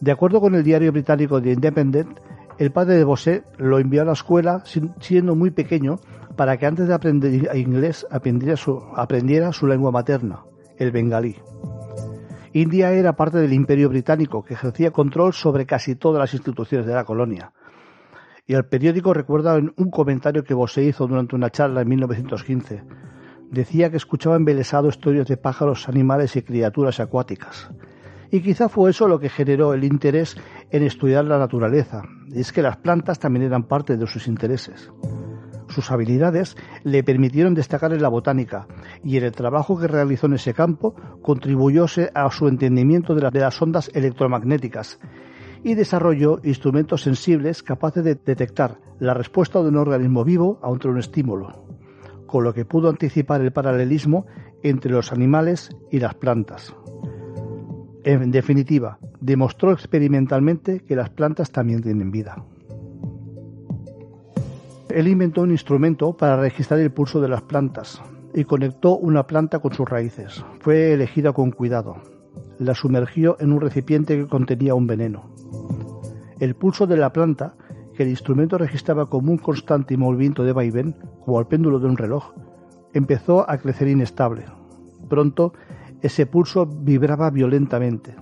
De 0.00 0.10
acuerdo 0.12 0.40
con 0.40 0.54
el 0.54 0.64
diario 0.64 0.92
británico 0.92 1.42
The 1.42 1.52
Independent, 1.52 2.18
el 2.58 2.72
padre 2.72 2.96
de 2.96 3.04
Bose 3.04 3.42
lo 3.58 3.78
envió 3.78 4.02
a 4.02 4.04
la 4.04 4.12
escuela 4.12 4.62
siendo 5.00 5.34
muy 5.34 5.50
pequeño 5.50 5.98
para 6.36 6.56
que 6.56 6.66
antes 6.66 6.88
de 6.88 6.94
aprender 6.94 7.54
inglés 7.56 8.06
aprendiera 8.10 9.52
su 9.52 9.66
lengua 9.66 9.90
materna, 9.90 10.44
el 10.78 10.90
bengalí. 10.90 11.36
India 12.52 12.92
era 12.92 13.14
parte 13.14 13.38
del 13.38 13.52
imperio 13.52 13.88
británico 13.88 14.44
que 14.44 14.54
ejercía 14.54 14.90
control 14.90 15.32
sobre 15.32 15.66
casi 15.66 15.94
todas 15.94 16.18
las 16.18 16.34
instituciones 16.34 16.86
de 16.86 16.94
la 16.94 17.04
colonia. 17.04 17.52
Y 18.46 18.54
el 18.54 18.64
periódico 18.64 19.14
recuerda 19.14 19.54
un 19.54 19.90
comentario 19.90 20.42
que 20.42 20.54
Bose 20.54 20.82
hizo 20.82 21.06
durante 21.06 21.36
una 21.36 21.50
charla 21.50 21.82
en 21.82 21.88
1915. 21.88 22.82
Decía 23.52 23.90
que 23.90 23.96
escuchaba 23.96 24.34
embelesado 24.34 24.88
historias 24.88 25.28
de 25.28 25.36
pájaros, 25.36 25.88
animales 25.88 26.34
y 26.34 26.42
criaturas 26.42 26.98
acuáticas. 26.98 27.70
Y 28.32 28.40
quizá 28.40 28.68
fue 28.68 28.90
eso 28.90 29.06
lo 29.06 29.20
que 29.20 29.28
generó 29.28 29.72
el 29.72 29.84
interés 29.84 30.36
en 30.70 30.82
estudiar 30.82 31.24
la 31.26 31.38
naturaleza, 31.38 32.02
y 32.28 32.40
es 32.40 32.52
que 32.52 32.62
las 32.62 32.76
plantas 32.76 33.18
también 33.18 33.46
eran 33.46 33.64
parte 33.64 33.96
de 33.96 34.06
sus 34.06 34.26
intereses. 34.26 34.90
Sus 35.70 35.90
habilidades 35.92 36.56
le 36.82 37.04
permitieron 37.04 37.54
destacar 37.54 37.92
en 37.92 38.02
la 38.02 38.08
botánica 38.08 38.66
y 39.04 39.16
en 39.16 39.24
el 39.24 39.32
trabajo 39.32 39.78
que 39.78 39.86
realizó 39.86 40.26
en 40.26 40.34
ese 40.34 40.52
campo 40.52 40.94
contribuyó 41.22 41.86
a 42.14 42.30
su 42.30 42.48
entendimiento 42.48 43.14
de, 43.14 43.30
las 43.30 43.62
ondas 43.62 43.90
electromagnéticas 43.94 44.98
y 45.62 45.74
desarrolló 45.74 46.40
instrumentos 46.42 47.02
sensibles 47.02 47.62
capaces 47.62 48.02
de 48.02 48.16
detectar 48.16 48.78
la 48.98 49.14
respuesta 49.14 49.62
de 49.62 49.68
un 49.68 49.76
organismo 49.76 50.24
vivo 50.24 50.58
ante 50.62 50.88
un 50.88 50.98
estímulo, 50.98 51.64
con 52.26 52.42
lo 52.42 52.52
que 52.52 52.64
pudo 52.64 52.88
anticipar 52.88 53.40
el 53.40 53.52
paralelismo 53.52 54.26
entre 54.64 54.90
los 54.90 55.12
animales 55.12 55.70
y 55.90 56.00
las 56.00 56.14
plantas. 56.14 56.74
En 58.02 58.30
definitiva, 58.30 58.98
demostró 59.20 59.72
experimentalmente 59.72 60.80
que 60.80 60.96
las 60.96 61.10
plantas 61.10 61.52
también 61.52 61.82
tienen 61.82 62.10
vida. 62.10 62.42
Él 64.90 65.08
inventó 65.08 65.42
un 65.42 65.50
instrumento 65.50 66.16
para 66.16 66.36
registrar 66.36 66.80
el 66.80 66.90
pulso 66.90 67.20
de 67.20 67.28
las 67.28 67.42
plantas 67.42 68.02
y 68.34 68.44
conectó 68.44 68.96
una 68.96 69.26
planta 69.26 69.58
con 69.58 69.72
sus 69.72 69.88
raíces. 69.88 70.44
Fue 70.60 70.92
elegida 70.92 71.32
con 71.32 71.50
cuidado. 71.50 71.96
La 72.58 72.74
sumergió 72.74 73.36
en 73.40 73.52
un 73.52 73.60
recipiente 73.60 74.16
que 74.16 74.26
contenía 74.26 74.74
un 74.74 74.86
veneno. 74.86 75.30
El 76.38 76.54
pulso 76.54 76.86
de 76.86 76.96
la 76.96 77.12
planta, 77.12 77.54
que 77.94 78.02
el 78.02 78.08
instrumento 78.08 78.58
registraba 78.58 79.06
como 79.06 79.30
un 79.30 79.38
constante 79.38 79.96
movimiento 79.96 80.44
de 80.44 80.52
vaivén, 80.52 80.96
como 81.24 81.40
el 81.40 81.46
péndulo 81.46 81.78
de 81.78 81.86
un 81.86 81.96
reloj, 81.96 82.32
empezó 82.92 83.48
a 83.48 83.58
crecer 83.58 83.88
inestable. 83.88 84.44
Pronto, 85.08 85.52
ese 86.02 86.26
pulso 86.26 86.66
vibraba 86.66 87.30
violentamente 87.30 88.14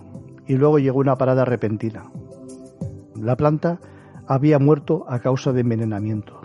y 0.47 0.57
luego 0.57 0.79
llegó 0.79 0.99
una 0.99 1.17
parada 1.17 1.45
repentina. 1.45 2.11
La 3.15 3.37
planta 3.37 3.81
había 4.27 4.59
muerto 4.59 5.05
a 5.09 5.21
causa 5.21 5.53
de 5.53 5.61
envenenamiento. 5.61 6.38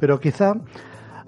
Pero 0.00 0.18
quizá 0.18 0.54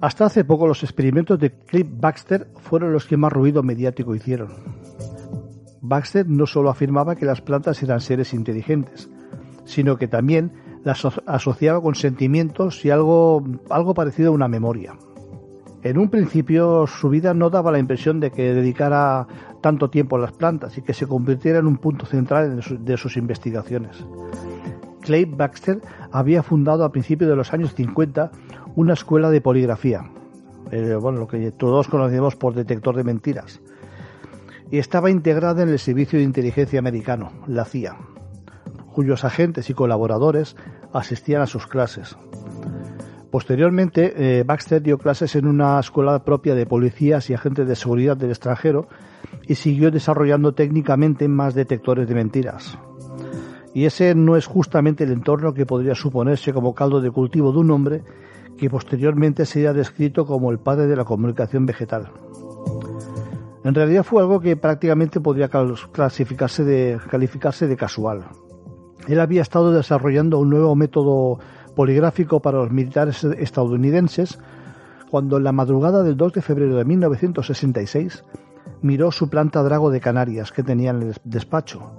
hasta 0.01 0.25
hace 0.25 0.43
poco 0.43 0.67
los 0.67 0.83
experimentos 0.83 1.39
de 1.39 1.51
Cliff 1.51 1.87
Baxter 1.89 2.49
fueron 2.57 2.91
los 2.91 3.05
que 3.05 3.15
más 3.15 3.31
ruido 3.31 3.63
mediático 3.63 4.15
hicieron. 4.15 4.49
Baxter 5.81 6.27
no 6.27 6.45
solo 6.45 6.69
afirmaba 6.69 7.15
que 7.15 7.25
las 7.25 7.41
plantas 7.41 7.81
eran 7.83 8.01
seres 8.01 8.33
inteligentes, 8.33 9.09
sino 9.65 9.97
que 9.97 10.07
también 10.07 10.51
las 10.83 11.05
asociaba 11.25 11.81
con 11.81 11.95
sentimientos 11.95 12.83
y 12.83 12.89
algo, 12.89 13.43
algo 13.69 13.93
parecido 13.93 14.31
a 14.31 14.33
una 14.33 14.47
memoria. 14.47 14.93
En 15.83 15.97
un 15.97 16.09
principio 16.09 16.87
su 16.87 17.09
vida 17.09 17.33
no 17.33 17.49
daba 17.49 17.71
la 17.71 17.79
impresión 17.79 18.19
de 18.19 18.31
que 18.31 18.53
dedicara 18.53 19.27
tanto 19.61 19.89
tiempo 19.89 20.15
a 20.15 20.19
las 20.19 20.31
plantas 20.31 20.77
y 20.77 20.81
que 20.81 20.93
se 20.93 21.07
convirtiera 21.07 21.59
en 21.59 21.67
un 21.67 21.77
punto 21.77 22.05
central 22.05 22.61
de 22.79 22.97
sus 22.97 23.17
investigaciones. 23.17 24.05
Clay 25.01 25.25
Baxter 25.25 25.81
había 26.11 26.43
fundado 26.43 26.85
a 26.85 26.91
principios 26.91 27.29
de 27.29 27.35
los 27.35 27.53
años 27.53 27.73
50 27.75 28.31
una 28.75 28.93
escuela 28.93 29.29
de 29.29 29.41
poligrafía, 29.41 30.09
eh, 30.71 30.95
bueno, 30.99 31.19
lo 31.19 31.27
que 31.27 31.51
todos 31.51 31.87
conocemos 31.87 32.35
por 32.35 32.53
detector 32.53 32.95
de 32.95 33.03
mentiras, 33.03 33.61
y 34.71 34.79
estaba 34.79 35.11
integrada 35.11 35.63
en 35.63 35.69
el 35.69 35.79
Servicio 35.79 36.17
de 36.17 36.25
Inteligencia 36.25 36.79
Americano, 36.79 37.31
la 37.47 37.65
CIA, 37.65 37.95
cuyos 38.93 39.23
agentes 39.23 39.69
y 39.69 39.73
colaboradores 39.73 40.55
asistían 40.93 41.41
a 41.41 41.47
sus 41.47 41.67
clases. 41.67 42.17
Posteriormente, 43.29 44.13
eh, 44.15 44.43
Baxter 44.43 44.81
dio 44.81 44.99
clases 44.99 45.35
en 45.35 45.47
una 45.47 45.79
escuela 45.79 46.23
propia 46.23 46.53
de 46.53 46.67
policías 46.67 47.29
y 47.29 47.33
agentes 47.33 47.67
de 47.67 47.75
seguridad 47.75 48.15
del 48.15 48.29
extranjero 48.29 48.87
y 49.47 49.55
siguió 49.55 49.89
desarrollando 49.89 50.53
técnicamente 50.53 51.27
más 51.27 51.55
detectores 51.55 52.07
de 52.07 52.13
mentiras. 52.13 52.77
Y 53.73 53.85
ese 53.85 54.13
no 54.13 54.37
es 54.37 54.45
justamente 54.45 55.03
el 55.03 55.11
entorno 55.11 55.55
que 55.55 55.65
podría 55.65 55.95
suponerse 55.95 56.53
como 56.53 56.75
caldo 56.75 57.01
de 57.01 57.09
cultivo 57.09 57.51
de 57.51 57.57
un 57.57 57.71
hombre 57.71 58.03
que 58.57 58.69
posteriormente 58.69 59.45
sería 59.45 59.73
descrito 59.73 60.25
como 60.25 60.51
el 60.51 60.59
padre 60.59 60.87
de 60.87 60.95
la 60.95 61.05
comunicación 61.05 61.65
vegetal. 61.65 62.11
En 63.63 63.73
realidad 63.73 64.03
fue 64.03 64.21
algo 64.21 64.39
que 64.39 64.57
prácticamente 64.57 65.21
podría 65.21 65.49
clasificarse 65.49 66.63
de, 66.63 66.99
calificarse 67.09 67.67
de 67.67 67.77
casual. 67.77 68.25
Él 69.07 69.19
había 69.19 69.41
estado 69.41 69.71
desarrollando 69.71 70.39
un 70.39 70.49
nuevo 70.49 70.75
método 70.75 71.39
poligráfico 71.75 72.41
para 72.41 72.59
los 72.59 72.71
militares 72.71 73.23
estadounidenses 73.23 74.37
cuando 75.09 75.37
en 75.37 75.43
la 75.43 75.51
madrugada 75.51 76.03
del 76.03 76.17
2 76.17 76.33
de 76.33 76.41
febrero 76.41 76.75
de 76.75 76.85
1966 76.85 78.23
miró 78.81 79.11
su 79.11 79.29
planta 79.29 79.63
Drago 79.63 79.91
de 79.91 80.01
Canarias 80.01 80.51
que 80.51 80.63
tenía 80.63 80.91
en 80.91 81.01
el 81.01 81.15
despacho 81.23 81.91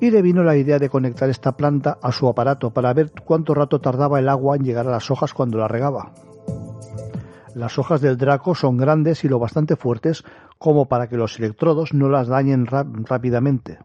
y 0.00 0.10
le 0.10 0.22
vino 0.22 0.44
la 0.44 0.56
idea 0.56 0.78
de 0.78 0.88
conectar 0.88 1.28
esta 1.28 1.56
planta 1.56 1.98
a 2.02 2.12
su 2.12 2.28
aparato 2.28 2.70
para 2.70 2.92
ver 2.92 3.12
cuánto 3.24 3.54
rato 3.54 3.80
tardaba 3.80 4.18
el 4.18 4.28
agua 4.28 4.56
en 4.56 4.64
llegar 4.64 4.86
a 4.86 4.92
las 4.92 5.10
hojas 5.10 5.34
cuando 5.34 5.58
la 5.58 5.68
regaba. 5.68 6.12
Las 7.54 7.78
hojas 7.78 8.00
del 8.00 8.16
draco 8.16 8.54
son 8.54 8.76
grandes 8.76 9.24
y 9.24 9.28
lo 9.28 9.38
bastante 9.38 9.76
fuertes 9.76 10.22
como 10.58 10.86
para 10.86 11.08
que 11.08 11.16
los 11.16 11.38
electrodos 11.38 11.92
no 11.92 12.08
las 12.08 12.28
dañen 12.28 12.66
rápidamente. 12.66 13.78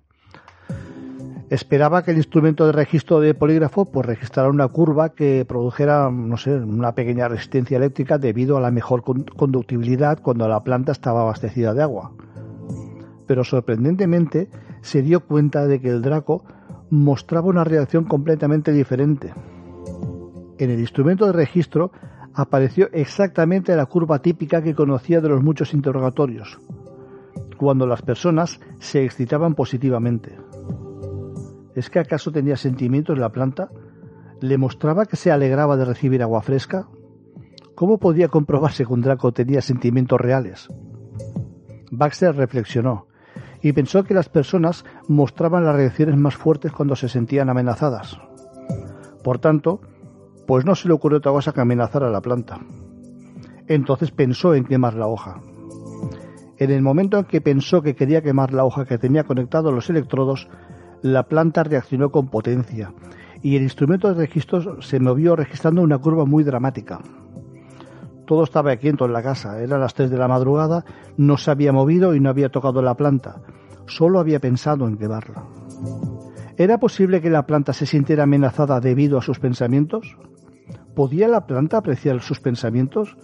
Esperaba 1.49 2.03
que 2.03 2.11
el 2.11 2.17
instrumento 2.17 2.65
de 2.65 2.71
registro 2.71 3.19
de 3.19 3.33
polígrafo 3.33 3.85
pues 3.85 4.05
registrara 4.05 4.49
una 4.49 4.67
curva 4.67 5.09
que 5.09 5.45
produjera, 5.47 6.09
no 6.09 6.37
sé, 6.37 6.55
una 6.55 6.95
pequeña 6.95 7.27
resistencia 7.27 7.77
eléctrica 7.77 8.17
debido 8.17 8.57
a 8.57 8.61
la 8.61 8.71
mejor 8.71 9.03
conductibilidad 9.03 10.19
cuando 10.21 10.47
la 10.47 10.63
planta 10.63 10.91
estaba 10.91 11.21
abastecida 11.21 11.73
de 11.73 11.83
agua. 11.83 12.11
Pero 13.27 13.43
sorprendentemente, 13.43 14.49
se 14.81 15.01
dio 15.01 15.21
cuenta 15.21 15.65
de 15.65 15.79
que 15.79 15.89
el 15.89 16.01
Draco 16.01 16.43
mostraba 16.89 17.47
una 17.47 17.63
reacción 17.63 18.05
completamente 18.05 18.71
diferente. 18.71 19.33
En 20.57 20.69
el 20.69 20.79
instrumento 20.79 21.25
de 21.25 21.33
registro 21.33 21.91
apareció 22.33 22.89
exactamente 22.91 23.75
la 23.75 23.85
curva 23.85 24.19
típica 24.19 24.61
que 24.61 24.75
conocía 24.75 25.21
de 25.21 25.29
los 25.29 25.43
muchos 25.43 25.73
interrogatorios. 25.73 26.59
cuando 27.57 27.87
las 27.87 28.01
personas 28.01 28.59
se 28.79 29.05
excitaban 29.05 29.55
positivamente. 29.55 30.37
¿Es 31.75 31.89
que 31.89 31.99
acaso 31.99 32.29
tenía 32.29 32.57
sentimientos 32.57 33.17
la 33.17 33.31
planta? 33.31 33.69
¿Le 34.41 34.57
mostraba 34.57 35.05
que 35.05 35.15
se 35.15 35.31
alegraba 35.31 35.77
de 35.77 35.85
recibir 35.85 36.21
agua 36.21 36.41
fresca? 36.41 36.89
¿Cómo 37.73 37.99
podía 37.99 38.27
comprobarse 38.27 38.85
que 38.85 38.91
un 38.91 39.01
Draco 39.01 39.31
tenía 39.31 39.61
sentimientos 39.61 40.19
reales? 40.19 40.67
Baxter 41.89 42.35
reflexionó 42.35 43.07
y 43.63 43.71
pensó 43.71 44.03
que 44.03 44.13
las 44.13 44.27
personas 44.29 44.83
mostraban 45.07 45.65
las 45.65 45.75
reacciones 45.75 46.17
más 46.17 46.35
fuertes 46.35 46.73
cuando 46.73 46.97
se 46.97 47.07
sentían 47.07 47.49
amenazadas. 47.49 48.19
Por 49.23 49.39
tanto, 49.39 49.79
pues 50.45 50.65
no 50.65 50.75
se 50.75 50.89
le 50.89 50.93
ocurrió 50.93 51.19
otra 51.19 51.31
cosa 51.31 51.53
que 51.53 51.61
amenazar 51.61 52.03
a 52.03 52.11
la 52.11 52.21
planta. 52.21 52.59
Entonces 53.67 54.11
pensó 54.11 54.53
en 54.53 54.65
quemar 54.65 54.95
la 54.95 55.07
hoja. 55.07 55.39
En 56.57 56.71
el 56.71 56.81
momento 56.81 57.17
en 57.17 57.25
que 57.25 57.39
pensó 57.39 57.81
que 57.81 57.95
quería 57.95 58.21
quemar 58.21 58.53
la 58.53 58.65
hoja 58.65 58.85
que 58.85 58.97
tenía 58.97 59.23
conectado 59.23 59.71
los 59.71 59.89
electrodos, 59.89 60.49
la 61.01 61.23
planta 61.23 61.63
reaccionó 61.63 62.11
con 62.11 62.27
potencia 62.27 62.93
y 63.41 63.55
el 63.55 63.63
instrumento 63.63 64.09
de 64.09 64.15
registro 64.15 64.81
se 64.81 64.99
movió 64.99 65.37
registrando 65.37 65.81
una 65.81 65.97
curva 65.97 66.25
muy 66.25 66.43
dramática. 66.43 66.99
Todo 68.25 68.43
estaba 68.43 68.75
quieto 68.77 69.05
en 69.05 69.13
la 69.13 69.21
casa, 69.21 69.61
eran 69.61 69.81
las 69.81 69.93
3 69.93 70.09
de 70.09 70.17
la 70.17 70.27
madrugada, 70.27 70.85
no 71.17 71.37
se 71.37 71.51
había 71.51 71.73
movido 71.73 72.15
y 72.15 72.19
no 72.19 72.29
había 72.29 72.49
tocado 72.49 72.81
la 72.81 72.95
planta, 72.95 73.41
solo 73.85 74.19
había 74.19 74.39
pensado 74.39 74.87
en 74.87 74.97
quemarla. 74.97 75.43
¿Era 76.57 76.79
posible 76.79 77.21
que 77.21 77.29
la 77.29 77.45
planta 77.45 77.73
se 77.73 77.85
sintiera 77.85 78.23
amenazada 78.23 78.79
debido 78.79 79.17
a 79.17 79.21
sus 79.21 79.39
pensamientos? 79.39 80.17
¿Podía 80.95 81.27
la 81.27 81.47
planta 81.47 81.77
apreciar 81.77 82.21
sus 82.21 82.39
pensamientos? 82.39 83.17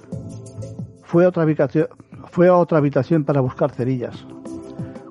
Fue 1.04 1.26
a 1.26 1.30
otra 1.30 1.44
habitación, 1.44 1.88
fue 2.32 2.48
a 2.48 2.56
otra 2.56 2.80
habitación 2.80 3.24
para 3.24 3.42
buscar 3.42 3.72
cerillas. 3.72 4.26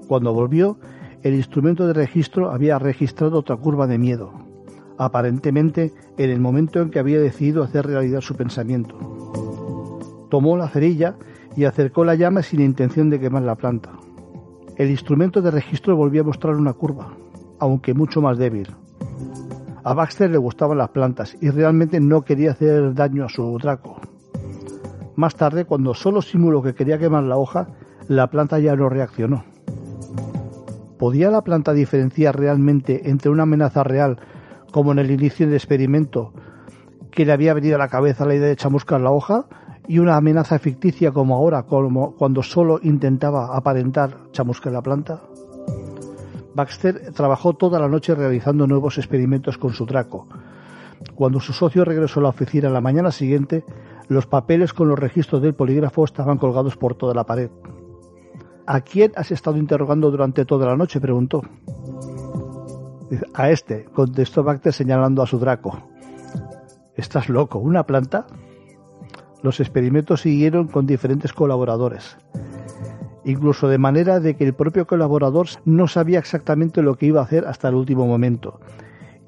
Cuando 0.09 0.33
volvió, 0.35 0.79
el 1.22 1.35
instrumento 1.35 1.87
de 1.87 1.92
registro 1.92 2.51
había 2.51 2.79
registrado 2.79 3.38
otra 3.38 3.57
curva 3.57 3.87
de 3.87 3.98
miedo, 3.98 4.33
aparentemente 4.98 5.92
en 6.16 6.31
el 6.31 6.40
momento 6.40 6.81
en 6.81 6.90
que 6.90 6.98
había 6.98 7.20
decidido 7.20 7.62
hacer 7.62 7.87
realidad 7.87 8.20
su 8.20 8.35
pensamiento. 8.35 9.17
Tomó 10.29 10.57
la 10.57 10.69
cerilla 10.69 11.17
y 11.57 11.64
acercó 11.64 12.05
la 12.05 12.14
llama 12.14 12.43
sin 12.43 12.61
intención 12.61 13.11
de 13.11 13.21
quemar 13.21 13.43
la 13.43 13.57
planta. 13.57 13.93
El 14.77 14.91
instrumento 14.91 15.43
de 15.43 15.51
registro 15.51 15.97
volvió 15.97 16.23
a 16.23 16.27
mostrar 16.27 16.55
una 16.55 16.73
curva, 16.73 17.14
aunque 17.59 17.95
mucho 17.95 18.21
más 18.21 18.38
débil. 18.38 18.69
A 19.83 19.95
Baxter 19.95 20.31
le 20.31 20.38
gustaban 20.38 20.79
las 20.79 20.91
plantas 20.91 21.37
y 21.41 21.51
realmente 21.51 21.99
no 21.99 22.23
quería 22.23 22.53
hacer 22.53 22.95
daño 22.95 23.25
a 23.25 23.29
su 23.29 23.59
Draco. 23.59 23.97
Más 25.17 25.35
tarde, 25.35 25.64
cuando 25.64 25.95
solo 25.95 26.23
simuló 26.23 26.62
que 26.62 26.75
quería 26.75 26.99
quemar 26.99 27.25
la 27.25 27.37
hoja, 27.37 27.69
la 28.07 28.29
planta 28.29 28.59
ya 28.59 28.77
no 28.77 28.88
reaccionó. 28.88 29.45
¿Podía 30.99 31.31
la 31.31 31.43
planta 31.43 31.73
diferenciar 31.73 32.38
realmente 32.38 33.11
entre 33.11 33.31
una 33.31 33.45
amenaza 33.45 33.83
real, 33.83 34.21
como 34.71 34.93
en 34.93 34.99
el 34.99 35.11
inicio 35.11 35.47
del 35.47 35.57
experimento, 35.57 36.33
que 37.11 37.25
le 37.25 37.33
había 37.33 37.55
venido 37.55 37.77
a 37.77 37.79
la 37.79 37.88
cabeza 37.88 38.27
la 38.27 38.35
idea 38.35 38.49
de 38.49 38.57
chamuscar 38.57 39.01
la 39.01 39.11
hoja, 39.11 39.47
y 39.88 39.98
una 39.98 40.16
amenaza 40.16 40.59
ficticia 40.59 41.11
como 41.11 41.35
ahora, 41.35 41.62
como 41.64 42.14
cuando 42.14 42.42
solo 42.42 42.79
intentaba 42.83 43.57
aparentar 43.57 44.31
chamuscar 44.33 44.72
la 44.72 44.83
planta? 44.83 45.22
Baxter 46.55 47.12
trabajó 47.14 47.55
toda 47.55 47.79
la 47.79 47.88
noche 47.88 48.14
realizando 48.14 48.66
nuevos 48.66 48.98
experimentos 48.98 49.57
con 49.57 49.72
su 49.72 49.87
Draco. 49.87 50.27
Cuando 51.14 51.40
su 51.40 51.53
socio 51.53 51.85
regresó 51.85 52.20
a 52.20 52.24
la 52.24 52.29
oficina 52.31 52.68
la 52.68 52.81
mañana 52.81 53.11
siguiente, 53.11 53.64
los 54.09 54.27
papeles 54.27 54.72
con 54.72 54.88
los 54.88 54.98
registros 54.98 55.40
del 55.40 55.55
polígrafo 55.55 56.05
estaban 56.05 56.38
colgados 56.38 56.77
por 56.77 56.94
toda 56.94 57.14
la 57.14 57.24
pared. 57.24 57.51
¿A 58.66 58.81
quién 58.83 59.12
has 59.16 59.31
estado 59.31 59.57
interrogando 59.57 60.11
durante 60.11 60.44
toda 60.44 60.66
la 60.66 60.77
noche? 60.77 61.01
preguntó. 61.01 61.42
A 63.33 63.51
este, 63.51 63.85
contestó 63.85 64.42
Bacter 64.42 64.72
señalando 64.72 65.22
a 65.22 65.27
su 65.27 65.38
Draco. 65.38 65.79
¿Estás 66.94 67.29
loco? 67.29 67.59
¿Una 67.59 67.85
planta? 67.85 68.27
Los 69.42 69.61
experimentos 69.61 70.22
siguieron 70.22 70.66
con 70.66 70.87
diferentes 70.87 71.33
colaboradores, 71.33 72.16
incluso 73.24 73.68
de 73.68 73.79
manera 73.79 74.18
de 74.18 74.35
que 74.35 74.44
el 74.44 74.55
propio 74.55 74.87
colaborador 74.87 75.46
no 75.64 75.87
sabía 75.87 76.18
exactamente 76.18 76.83
lo 76.83 76.96
que 76.96 77.07
iba 77.07 77.20
a 77.20 77.24
hacer 77.24 77.46
hasta 77.46 77.68
el 77.68 77.77
último 77.77 78.07
momento, 78.07 78.61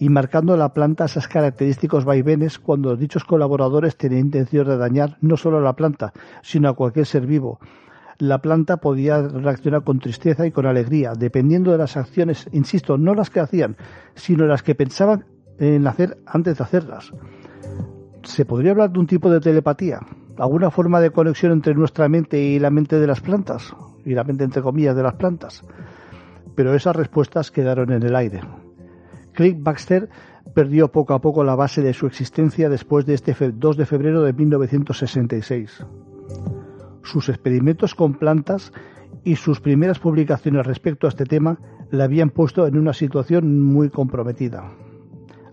y 0.01 0.09
marcando 0.09 0.57
la 0.57 0.73
planta 0.73 1.05
esas 1.05 1.29
característicos 1.29 2.05
vaivenes 2.05 2.59
cuando 2.59 2.97
dichos 2.97 3.25
colaboradores 3.25 3.97
tenían 3.97 4.27
intención 4.27 4.67
de 4.67 4.79
dañar 4.79 5.17
no 5.21 5.37
solo 5.37 5.59
a 5.59 5.63
la 5.63 5.77
planta, 5.77 6.13
sino 6.43 6.71
a 6.71 6.75
cualquier 6.75 7.07
ser 7.07 7.27
vivo. 7.27 7.61
La 8.19 8.39
planta 8.39 8.79
podía 8.79 9.23
reaccionar 9.23 9.85
con 9.85 9.99
tristeza 9.99 10.47
y 10.47 10.51
con 10.51 10.67
alegría, 10.67 11.13
dependiendo 11.15 11.71
de 11.71 11.79
las 11.79 11.97
acciones, 11.97 12.49
insisto, 12.53 12.99
no 12.99 13.15
las 13.15 13.31
que 13.31 13.41
hacían, 13.41 13.77
sino 14.15 14.47
las 14.47 14.63
que 14.63 14.75
pensaban 14.75 15.25
en 15.59 15.87
hacer 15.87 16.19
antes 16.27 16.59
de 16.59 16.65
hacerlas. 16.65 17.13
¿Se 18.23 18.45
podría 18.45 18.73
hablar 18.73 18.93
de 18.93 18.99
un 18.99 19.07
tipo 19.07 19.31
de 19.31 19.41
telepatía? 19.41 20.01
¿Alguna 20.37 20.71
forma 20.71 21.01
de 21.01 21.11
conexión 21.11 21.53
entre 21.53 21.75
nuestra 21.75 22.09
mente 22.09 22.39
y 22.39 22.59
la 22.59 22.71
mente 22.71 22.99
de 22.99 23.07
las 23.07 23.21
plantas? 23.21 23.75
Y 24.05 24.15
la 24.15 24.25
mente 24.25 24.45
entre 24.45 24.63
comillas 24.63 24.95
de 24.95 25.03
las 25.03 25.15
plantas. 25.15 25.65
Pero 26.55 26.75
esas 26.75 26.97
respuestas 26.97 27.51
quedaron 27.51 27.93
en 27.93 28.03
el 28.03 28.15
aire. 28.15 28.41
Click 29.33 29.63
Baxter 29.63 30.11
perdió 30.55 30.89
poco 30.89 31.15
a 31.15 31.21
poco 31.21 31.45
la 31.45 31.55
base 31.55 31.81
de 31.81 31.95
su 31.95 32.07
existencia 32.07 32.69
después 32.69 33.07
de 33.07 33.15
este 33.15 33.35
2 33.35 33.77
de 33.77 33.87
febrero 33.87 34.23
de 34.23 34.33
1966. 34.35 35.87
Sus 37.03 37.29
experimentos 37.31 37.95
con 37.95 38.15
plantas 38.15 38.73
y 39.25 39.37
sus 39.37 39.61
primeras 39.61 39.99
publicaciones 39.99 40.67
respecto 40.67 41.07
a 41.07 41.11
este 41.11 41.25
tema 41.25 41.59
le 41.91 42.03
habían 42.03 42.31
puesto 42.31 42.67
en 42.67 42.77
una 42.77 42.93
situación 42.93 43.63
muy 43.63 43.89
comprometida 43.89 44.71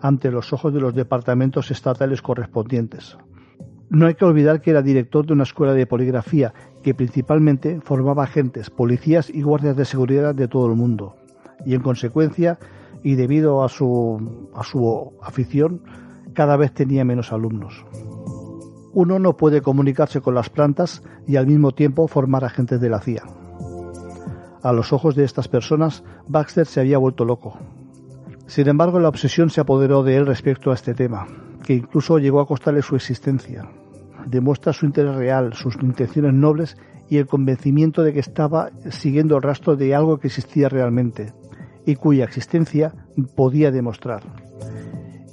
ante 0.08 0.32
los 0.32 0.54
ojos 0.54 0.74
de 0.74 0.80
los 0.80 0.96
departamentos 0.96 1.70
estatales 1.70 2.22
correspondientes. 2.22 3.18
No 3.90 4.08
hay 4.08 4.16
que 4.16 4.26
olvidar 4.26 4.62
que 4.62 4.72
era 4.72 4.82
director 4.82 5.26
de 5.26 5.34
una 5.34 5.44
escuela 5.44 5.74
de 5.74 5.86
poligrafía 5.86 6.54
que 6.82 6.94
principalmente 6.94 7.82
formaba 7.82 8.24
agentes, 8.24 8.70
policías 8.70 9.30
y 9.30 9.42
guardias 9.42 9.76
de 9.76 9.86
seguridad 9.86 10.34
de 10.34 10.48
todo 10.48 10.68
el 10.68 10.76
mundo, 10.76 11.16
y 11.66 11.76
en 11.76 11.82
consecuencia 11.82 12.58
y 13.04 13.16
debido 13.16 13.64
a 13.64 13.70
su, 13.70 14.50
a 14.56 14.64
su 14.64 15.14
afición, 15.22 15.82
cada 16.34 16.56
vez 16.56 16.74
tenía 16.74 17.04
menos 17.04 17.34
alumnos. 17.34 17.86
Uno 18.94 19.20
no 19.20 19.36
puede 19.36 19.62
comunicarse 19.62 20.22
con 20.22 20.36
las 20.36 20.50
plantas 20.50 21.04
y 21.28 21.36
al 21.36 21.48
mismo 21.48 21.74
tiempo 21.74 22.08
formar 22.08 22.46
agentes 22.46 22.80
de 22.80 22.90
la 22.90 23.00
CIA. 23.00 23.24
A 24.64 24.72
los 24.72 24.92
ojos 24.92 25.16
de 25.16 25.24
estas 25.24 25.48
personas, 25.48 26.04
Baxter 26.28 26.66
se 26.66 26.80
había 26.80 26.98
vuelto 26.98 27.26
loco. 27.26 27.58
Sin 28.48 28.68
embargo, 28.70 29.00
la 29.00 29.10
obsesión 29.10 29.50
se 29.50 29.62
apoderó 29.62 30.04
de 30.04 30.16
él 30.16 30.26
respecto 30.26 30.72
a 30.72 30.74
este 30.74 30.94
tema, 30.94 31.28
que 31.64 31.74
incluso 31.74 32.18
llegó 32.18 32.40
a 32.40 32.48
costarle 32.48 32.82
su 32.82 32.96
existencia. 32.96 33.70
Demuestra 34.26 34.74
su 34.74 34.86
interés 34.86 35.16
real, 35.16 35.54
sus 35.54 35.76
intenciones 35.76 36.34
nobles 36.34 36.78
y 37.10 37.18
el 37.18 37.28
convencimiento 37.28 38.04
de 38.04 38.14
que 38.14 38.22
estaba 38.22 38.72
siguiendo 38.90 39.36
el 39.36 39.44
rastro 39.44 39.76
de 39.76 39.94
algo 39.94 40.18
que 40.18 40.28
existía 40.28 40.70
realmente, 40.70 41.34
y 41.86 41.96
cuya 41.96 42.24
existencia 42.24 42.94
podía 43.36 43.70
demostrar, 43.70 44.24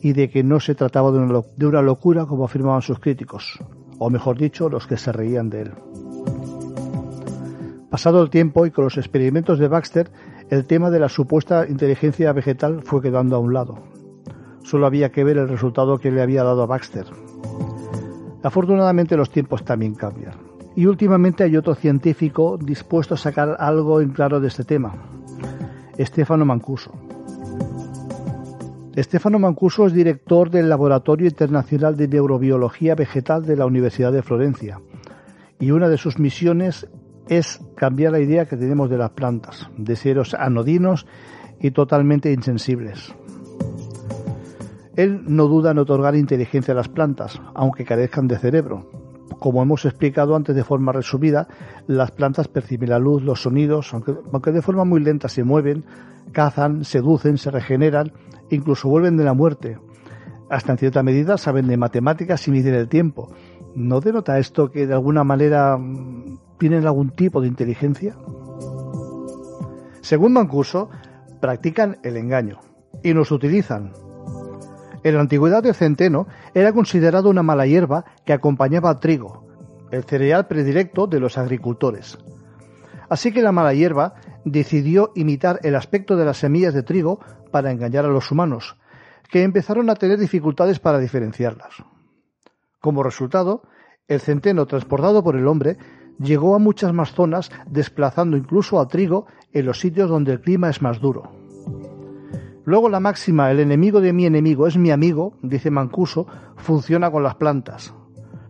y 0.03 0.13
de 0.13 0.29
que 0.29 0.43
no 0.43 0.59
se 0.59 0.75
trataba 0.75 1.11
de 1.13 1.19
una, 1.67 1.83
locura 1.83 2.27
como 2.27 2.45
afirmaban 2.45 2.83
sus 2.83 2.99
críticos, 2.99 3.61
o 3.99 4.11
mejor 4.11 4.39
dicho, 4.39 4.69
los 4.69 4.87
que 4.87 4.97
se 4.97 5.13
reían 5.13 5.51
de 5.51 5.63
él. 5.63 5.73
Pasado 7.91 8.23
el 8.23 8.31
tiempo 8.31 8.67
y 8.67 8.73
con 8.73 8.85
los 8.85 8.99
experimentos 8.99 9.61
de 9.61 9.69
Baxter, 9.69 10.11
el 10.55 10.67
tema 10.67 10.89
de 10.89 11.01
la 11.01 11.09
supuesta 11.09 11.67
inteligencia 11.69 12.33
vegetal 12.33 12.83
fue 12.85 13.03
quedando 13.03 13.35
a 13.35 13.41
un 13.41 13.53
lado. 13.53 13.77
Solo 14.63 14.87
había 14.87 15.11
que 15.11 15.25
ver 15.25 15.37
el 15.37 15.49
resultado 15.49 15.99
que 15.99 16.13
le 16.13 16.23
había 16.23 16.45
dado 16.45 16.63
a 16.63 16.67
Baxter. 16.67 17.07
Afortunadamente 18.41 19.17
los 19.17 19.31
tiempos 19.31 19.65
también 19.65 19.97
cambian. 19.97 20.35
Y 20.77 20.87
últimamente 20.87 21.43
hay 21.43 21.57
otro 21.57 21.75
científico 21.75 22.57
dispuesto 22.57 23.15
a 23.15 23.17
sacar 23.17 23.57
algo 23.59 24.01
en 24.01 24.11
claro 24.11 24.39
de 24.39 24.47
este 24.47 24.63
tema, 24.63 24.95
Estefano 25.99 26.45
Mancuso. 26.45 26.93
Estefano 28.95 29.41
Mancuso 29.41 29.89
es 29.89 29.93
director 29.93 30.51
del 30.51 30.69
Laboratorio 30.69 31.27
Internacional 31.27 31.97
de 31.97 32.07
Neurobiología 32.07 32.95
Vegetal 32.95 33.45
de 33.45 33.57
la 33.57 33.67
Universidad 33.67 34.13
de 34.13 34.23
Florencia 34.23 34.81
y 35.59 35.73
una 35.73 35.89
de 35.89 35.99
sus 35.99 36.21
misiones 36.21 36.87
es 37.29 37.61
cambiar 37.77 38.13
la 38.13 38.21
idea 38.21 38.47
que 38.47 38.57
tenemos 38.57 38.91
de 38.91 38.99
las 38.99 39.11
plantas, 39.11 39.69
de 39.77 39.97
seres 39.97 40.35
anodinos 40.35 41.07
y 41.61 41.71
totalmente 41.71 42.33
insensibles. 42.33 43.15
Él 44.97 45.23
no 45.27 45.47
duda 45.47 45.73
en 45.73 45.79
otorgar 45.79 46.15
inteligencia 46.15 46.73
a 46.73 46.77
las 46.77 46.89
plantas, 46.89 47.41
aunque 47.55 47.85
carezcan 47.85 48.29
de 48.29 48.39
cerebro, 48.39 48.89
como 49.39 49.63
hemos 49.63 49.85
explicado 49.85 50.37
antes 50.37 50.57
de 50.57 50.65
forma 50.65 50.93
resumida, 50.93 51.49
las 51.87 52.11
plantas 52.13 52.49
perciben 52.49 52.91
la 52.91 52.99
luz, 52.99 53.23
los 53.23 53.43
sonidos, 53.43 53.93
aunque, 53.93 54.15
aunque 54.33 54.53
de 54.53 54.63
forma 54.63 54.85
muy 54.85 55.01
lenta 55.01 55.29
se 55.29 55.45
mueven, 55.45 55.85
cazan, 56.33 56.85
seducen, 56.85 57.37
se 57.37 57.51
regeneran, 57.51 58.13
incluso 58.51 58.89
vuelven 58.89 59.19
de 59.19 59.25
la 59.25 59.35
muerte. 59.35 59.79
Hasta 60.49 60.73
en 60.73 60.79
cierta 60.79 61.03
medida 61.03 61.37
saben 61.37 61.67
de 61.67 61.77
matemáticas 61.77 62.49
y 62.49 62.53
miden 62.53 62.75
el 62.75 62.89
tiempo. 62.89 63.35
¿No 63.75 64.01
denota 64.01 64.39
esto 64.39 64.71
que 64.71 64.87
de 64.87 64.95
alguna 64.95 65.25
manera 65.25 65.77
mm, 65.77 66.39
tienen 66.65 66.87
algún 66.87 67.11
tipo 67.11 67.43
de 67.43 67.49
inteligencia? 67.49 68.17
Según 70.01 70.33
Mancuso, 70.33 70.89
practican 71.39 71.99
el 72.03 72.17
engaño 72.17 72.59
y 73.03 73.13
nos 73.13 73.31
utilizan. 73.33 73.93
En 75.03 75.15
la 75.15 75.21
antigüedad 75.21 75.67
el 75.67 75.75
centeno 75.75 76.27
era 76.55 76.73
considerado 76.73 77.29
una 77.29 77.43
mala 77.43 77.67
hierba 77.67 78.07
que 78.25 78.33
acompañaba 78.33 78.89
al 78.89 78.99
trigo, 78.99 79.47
el 79.91 80.05
cereal 80.05 80.47
predilecto 80.47 81.07
de 81.07 81.21
los 81.21 81.37
agricultores. 81.37 82.17
Así 83.11 83.31
que 83.31 83.43
la 83.43 83.53
mala 83.53 83.75
hierba 83.75 84.15
decidió 84.47 85.13
imitar 85.15 85.61
el 85.65 85.77
aspecto 85.77 86.17
de 86.17 86.25
las 86.25 86.39
semillas 86.39 86.73
de 86.73 86.83
trigo 86.83 87.21
para 87.51 87.73
engañar 87.73 88.07
a 88.07 88.09
los 88.09 88.33
humanos, 88.33 88.79
que 89.29 89.43
empezaron 89.43 89.91
a 89.91 89.97
tener 89.97 90.19
dificultades 90.19 90.81
para 90.81 90.99
diferenciarlas. 90.99 91.85
Como 92.81 93.03
resultado, 93.03 93.65
el 94.09 94.21
centeno 94.21 94.65
transportado 94.65 95.23
por 95.23 95.37
el 95.37 95.47
hombre 95.47 95.77
llegó 96.19 96.55
a 96.55 96.59
muchas 96.59 96.93
más 96.93 97.13
zonas, 97.13 97.51
desplazando 97.67 98.37
incluso 98.37 98.81
al 98.81 98.89
trigo 98.89 99.27
en 99.53 99.67
los 99.67 99.81
sitios 99.81 100.09
donde 100.09 100.33
el 100.33 100.41
clima 100.41 100.71
es 100.71 100.83
más 100.83 101.01
duro. 101.01 101.31
Luego 102.65 102.89
la 102.89 103.01
máxima 103.01 103.51
el 103.51 103.61
enemigo 103.61 104.01
de 104.01 104.13
mi 104.13 104.25
enemigo 104.25 104.67
es 104.67 104.77
mi 104.77 104.91
amigo, 104.91 105.35
dice 105.43 105.71
Mancuso, 105.71 106.27
funciona 106.57 107.11
con 107.11 107.23
las 107.23 107.35
plantas. 107.35 107.95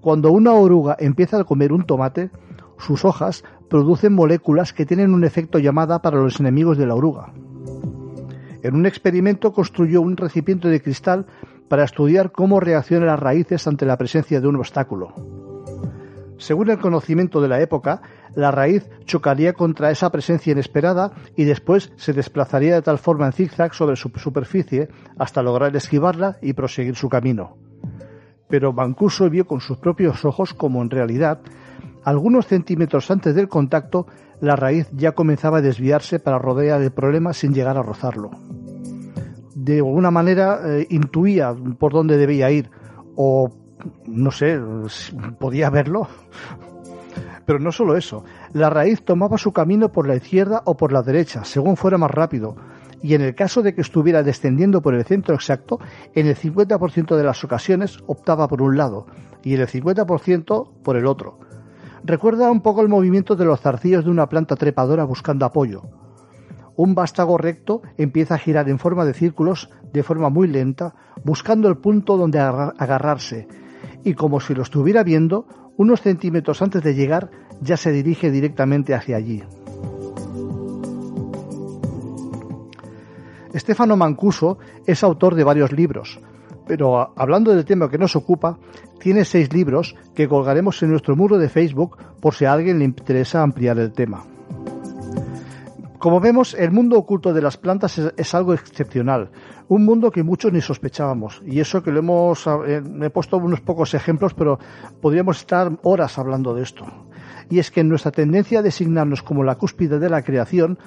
Cuando 0.00 0.31
una 0.31 0.53
oruga 0.53 0.96
empieza 0.98 1.40
a 1.40 1.44
comer 1.44 1.72
un 1.72 1.85
tomate, 1.85 2.31
sus 2.79 3.05
hojas 3.05 3.42
producen 3.68 4.14
moléculas 4.14 4.72
que 4.72 4.87
tienen 4.87 5.14
un 5.14 5.24
efecto 5.24 5.59
llamada 5.59 6.00
para 6.00 6.18
los 6.18 6.38
enemigos 6.38 6.79
de 6.79 6.87
la 6.87 6.94
oruga. 6.94 7.33
En 8.62 8.77
un 8.77 8.87
experimento 8.87 9.53
construyó 9.53 10.00
un 10.00 10.16
recipiente 10.16 10.68
de 10.68 10.81
cristal 10.81 11.27
para 11.68 11.85
estudiar 11.85 12.31
cómo 12.31 12.61
reaccionan 12.61 13.09
las 13.09 13.18
raíces 13.18 13.66
ante 13.66 13.85
la 13.85 13.98
presencia 13.98 14.40
de 14.40 14.46
un 14.46 14.57
obstáculo. 14.57 15.33
Según 16.44 16.68
el 16.68 16.78
conocimiento 16.78 17.40
de 17.40 17.48
la 17.48 17.62
época, 17.62 18.02
la 18.35 18.50
raíz 18.50 18.87
chocaría 19.07 19.54
contra 19.54 19.90
esa 19.90 20.12
presencia 20.12 20.52
inesperada 20.52 21.11
y 21.37 21.44
después 21.44 21.90
se 21.96 22.12
desplazaría 22.12 22.74
de 22.74 22.83
tal 22.83 22.98
forma 22.98 23.24
en 23.24 23.33
zigzag 23.33 23.72
sobre 23.72 23.96
su 23.96 24.11
superficie 24.16 24.90
hasta 25.18 25.42
lograr 25.42 25.74
esquivarla 25.74 26.37
y 26.42 26.52
proseguir 26.52 26.96
su 26.96 27.09
camino. 27.09 27.57
Pero 28.46 28.74
Mancuso 28.74 29.30
vio 29.30 29.46
con 29.46 29.62
sus 29.62 29.78
propios 29.78 30.22
ojos 30.26 30.52
como 30.52 30.83
en 30.83 30.90
realidad, 30.90 31.40
algunos 32.04 32.46
centímetros 32.46 33.11
antes 33.11 33.35
del 33.35 33.48
contacto, 33.48 34.07
la 34.42 34.54
raíz 34.54 34.87
ya 34.92 35.12
comenzaba 35.12 35.59
a 35.59 35.62
desviarse 35.62 36.18
para 36.18 36.38
rodear 36.38 36.83
el 36.83 36.92
problema 36.92 37.33
sin 37.33 37.54
llegar 37.54 37.78
a 37.78 37.83
rozarlo. 37.83 38.33
De 39.54 39.78
alguna 39.78 40.11
manera 40.11 40.61
eh, 40.62 40.87
intuía 40.90 41.54
por 41.78 41.94
dónde 41.94 42.18
debía 42.18 42.50
ir 42.50 42.70
o 43.16 43.63
no 44.06 44.30
sé, 44.30 44.60
podía 45.38 45.70
verlo. 45.70 46.08
Pero 47.46 47.58
no 47.58 47.72
solo 47.72 47.96
eso, 47.96 48.24
la 48.52 48.70
raíz 48.70 49.04
tomaba 49.04 49.38
su 49.38 49.52
camino 49.52 49.92
por 49.92 50.06
la 50.06 50.16
izquierda 50.16 50.62
o 50.64 50.76
por 50.76 50.92
la 50.92 51.02
derecha, 51.02 51.44
según 51.44 51.76
fuera 51.76 51.98
más 51.98 52.10
rápido, 52.10 52.56
y 53.02 53.14
en 53.14 53.20
el 53.20 53.34
caso 53.34 53.62
de 53.62 53.74
que 53.74 53.82
estuviera 53.82 54.22
descendiendo 54.22 54.80
por 54.80 54.94
el 54.94 55.04
centro 55.04 55.34
exacto, 55.34 55.78
en 56.14 56.26
el 56.26 56.36
50% 56.36 57.16
de 57.16 57.22
las 57.22 57.44
ocasiones 57.44 57.98
optaba 58.06 58.48
por 58.48 58.62
un 58.62 58.78
lado 58.78 59.06
y 59.42 59.54
en 59.54 59.60
el 59.60 59.68
50% 59.68 60.70
por 60.82 60.96
el 60.96 61.06
otro. 61.06 61.38
Recuerda 62.02 62.50
un 62.50 62.62
poco 62.62 62.80
el 62.80 62.88
movimiento 62.88 63.36
de 63.36 63.44
los 63.44 63.60
zarcillos 63.60 64.04
de 64.04 64.10
una 64.10 64.28
planta 64.28 64.56
trepadora 64.56 65.04
buscando 65.04 65.44
apoyo. 65.44 65.82
Un 66.76 66.94
vástago 66.94 67.38
recto 67.38 67.82
empieza 67.98 68.34
a 68.34 68.38
girar 68.38 68.68
en 68.68 68.78
forma 68.78 69.04
de 69.04 69.14
círculos 69.14 69.70
de 69.92 70.02
forma 70.02 70.28
muy 70.28 70.48
lenta, 70.48 70.94
buscando 71.24 71.68
el 71.68 71.76
punto 71.76 72.16
donde 72.16 72.40
agarrarse, 72.40 73.46
y 74.04 74.14
como 74.14 74.40
si 74.40 74.54
lo 74.54 74.62
estuviera 74.62 75.02
viendo, 75.02 75.46
unos 75.76 76.02
centímetros 76.02 76.62
antes 76.62 76.82
de 76.82 76.94
llegar 76.94 77.30
ya 77.60 77.76
se 77.76 77.90
dirige 77.90 78.30
directamente 78.30 78.94
hacia 78.94 79.16
allí. 79.16 79.42
Estefano 83.52 83.96
Mancuso 83.96 84.58
es 84.86 85.02
autor 85.04 85.36
de 85.36 85.44
varios 85.44 85.72
libros, 85.72 86.20
pero 86.66 87.12
hablando 87.16 87.54
del 87.54 87.64
tema 87.64 87.88
que 87.88 87.98
nos 87.98 88.16
ocupa, 88.16 88.58
tiene 88.98 89.24
seis 89.24 89.52
libros 89.52 89.94
que 90.14 90.28
colgaremos 90.28 90.82
en 90.82 90.90
nuestro 90.90 91.14
muro 91.14 91.38
de 91.38 91.48
Facebook 91.48 91.96
por 92.20 92.34
si 92.34 92.44
a 92.44 92.52
alguien 92.52 92.78
le 92.78 92.84
interesa 92.84 93.42
ampliar 93.42 93.78
el 93.78 93.92
tema. 93.92 94.24
Como 96.04 96.20
vemos, 96.20 96.52
el 96.52 96.70
mundo 96.70 96.98
oculto 96.98 97.32
de 97.32 97.40
las 97.40 97.56
plantas 97.56 97.98
es, 97.98 98.34
algo 98.34 98.52
excepcional, 98.52 99.30
un 99.68 99.85
mundo 99.85 100.11
que 100.11 100.22
muchos 100.22 100.53
ni 100.53 100.61
sospechábamos. 100.61 101.42
Y 101.46 101.61
eso 101.61 101.83
que 101.83 101.90
lo 101.90 102.00
hemos, 102.00 102.46
eh, 102.66 102.83
he 103.03 103.11
puesto 103.11 103.37
unos 103.38 103.61
pocos 103.61 103.94
ejemplos, 103.94 104.35
pero 104.35 104.59
podríamos 105.00 105.38
estar 105.38 105.72
horas 105.83 106.18
hablando 106.18 106.55
de 106.55 106.62
esto. 106.62 106.87
Y 107.50 107.59
es 107.59 107.70
que 107.70 107.81
en 107.81 107.88
nuestra 107.88 108.11
tendencia 108.11 108.61
a 108.61 108.62
designarnos 108.62 109.22
como 109.22 109.44
la 109.44 109.57
cúspide 109.57 109.98
de 109.98 110.11
la 110.11 110.22
creación, 110.22 110.79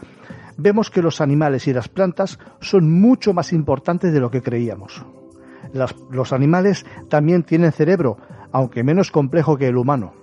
vemos 0.57 0.89
que 0.89 1.01
los 1.01 1.21
animales 1.21 1.67
y 1.67 1.73
las 1.73 1.87
plantas 1.87 2.39
son 2.59 2.91
mucho 2.91 3.33
más 3.33 3.53
importantes 3.53 4.11
de 4.13 4.19
lo 4.19 4.31
que 4.31 4.41
creíamos. 4.41 5.05
los 6.09 6.33
animales 6.33 6.85
también 7.09 7.43
tienen 7.43 7.71
cerebro, 7.71 8.17
aunque 8.51 8.83
menos 8.83 9.11
complejo 9.11 9.57
que 9.57 9.67
el 9.67 9.77
humano. 9.77 10.13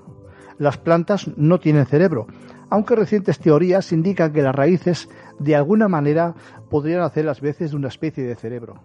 Las 0.59 0.79
plantas 0.79 1.31
no 1.37 1.59
tienen 1.61 1.87
cerebro, 1.87 2.27
aunque 2.71 2.97
recientes 2.97 3.39
teorías 3.39 3.93
indican 3.93 4.33
que 4.33 4.43
las 4.43 4.55
raíces 4.55 5.09
de 5.39 5.57
alguna 5.57 5.89
manera 5.89 6.35
podrían 6.71 7.03
hacer 7.03 7.25
las 7.25 7.41
veces 7.41 7.71
de 7.71 7.77
una 7.77 7.89
especie 7.89 8.25
de 8.25 8.37
cerebro. 8.37 8.81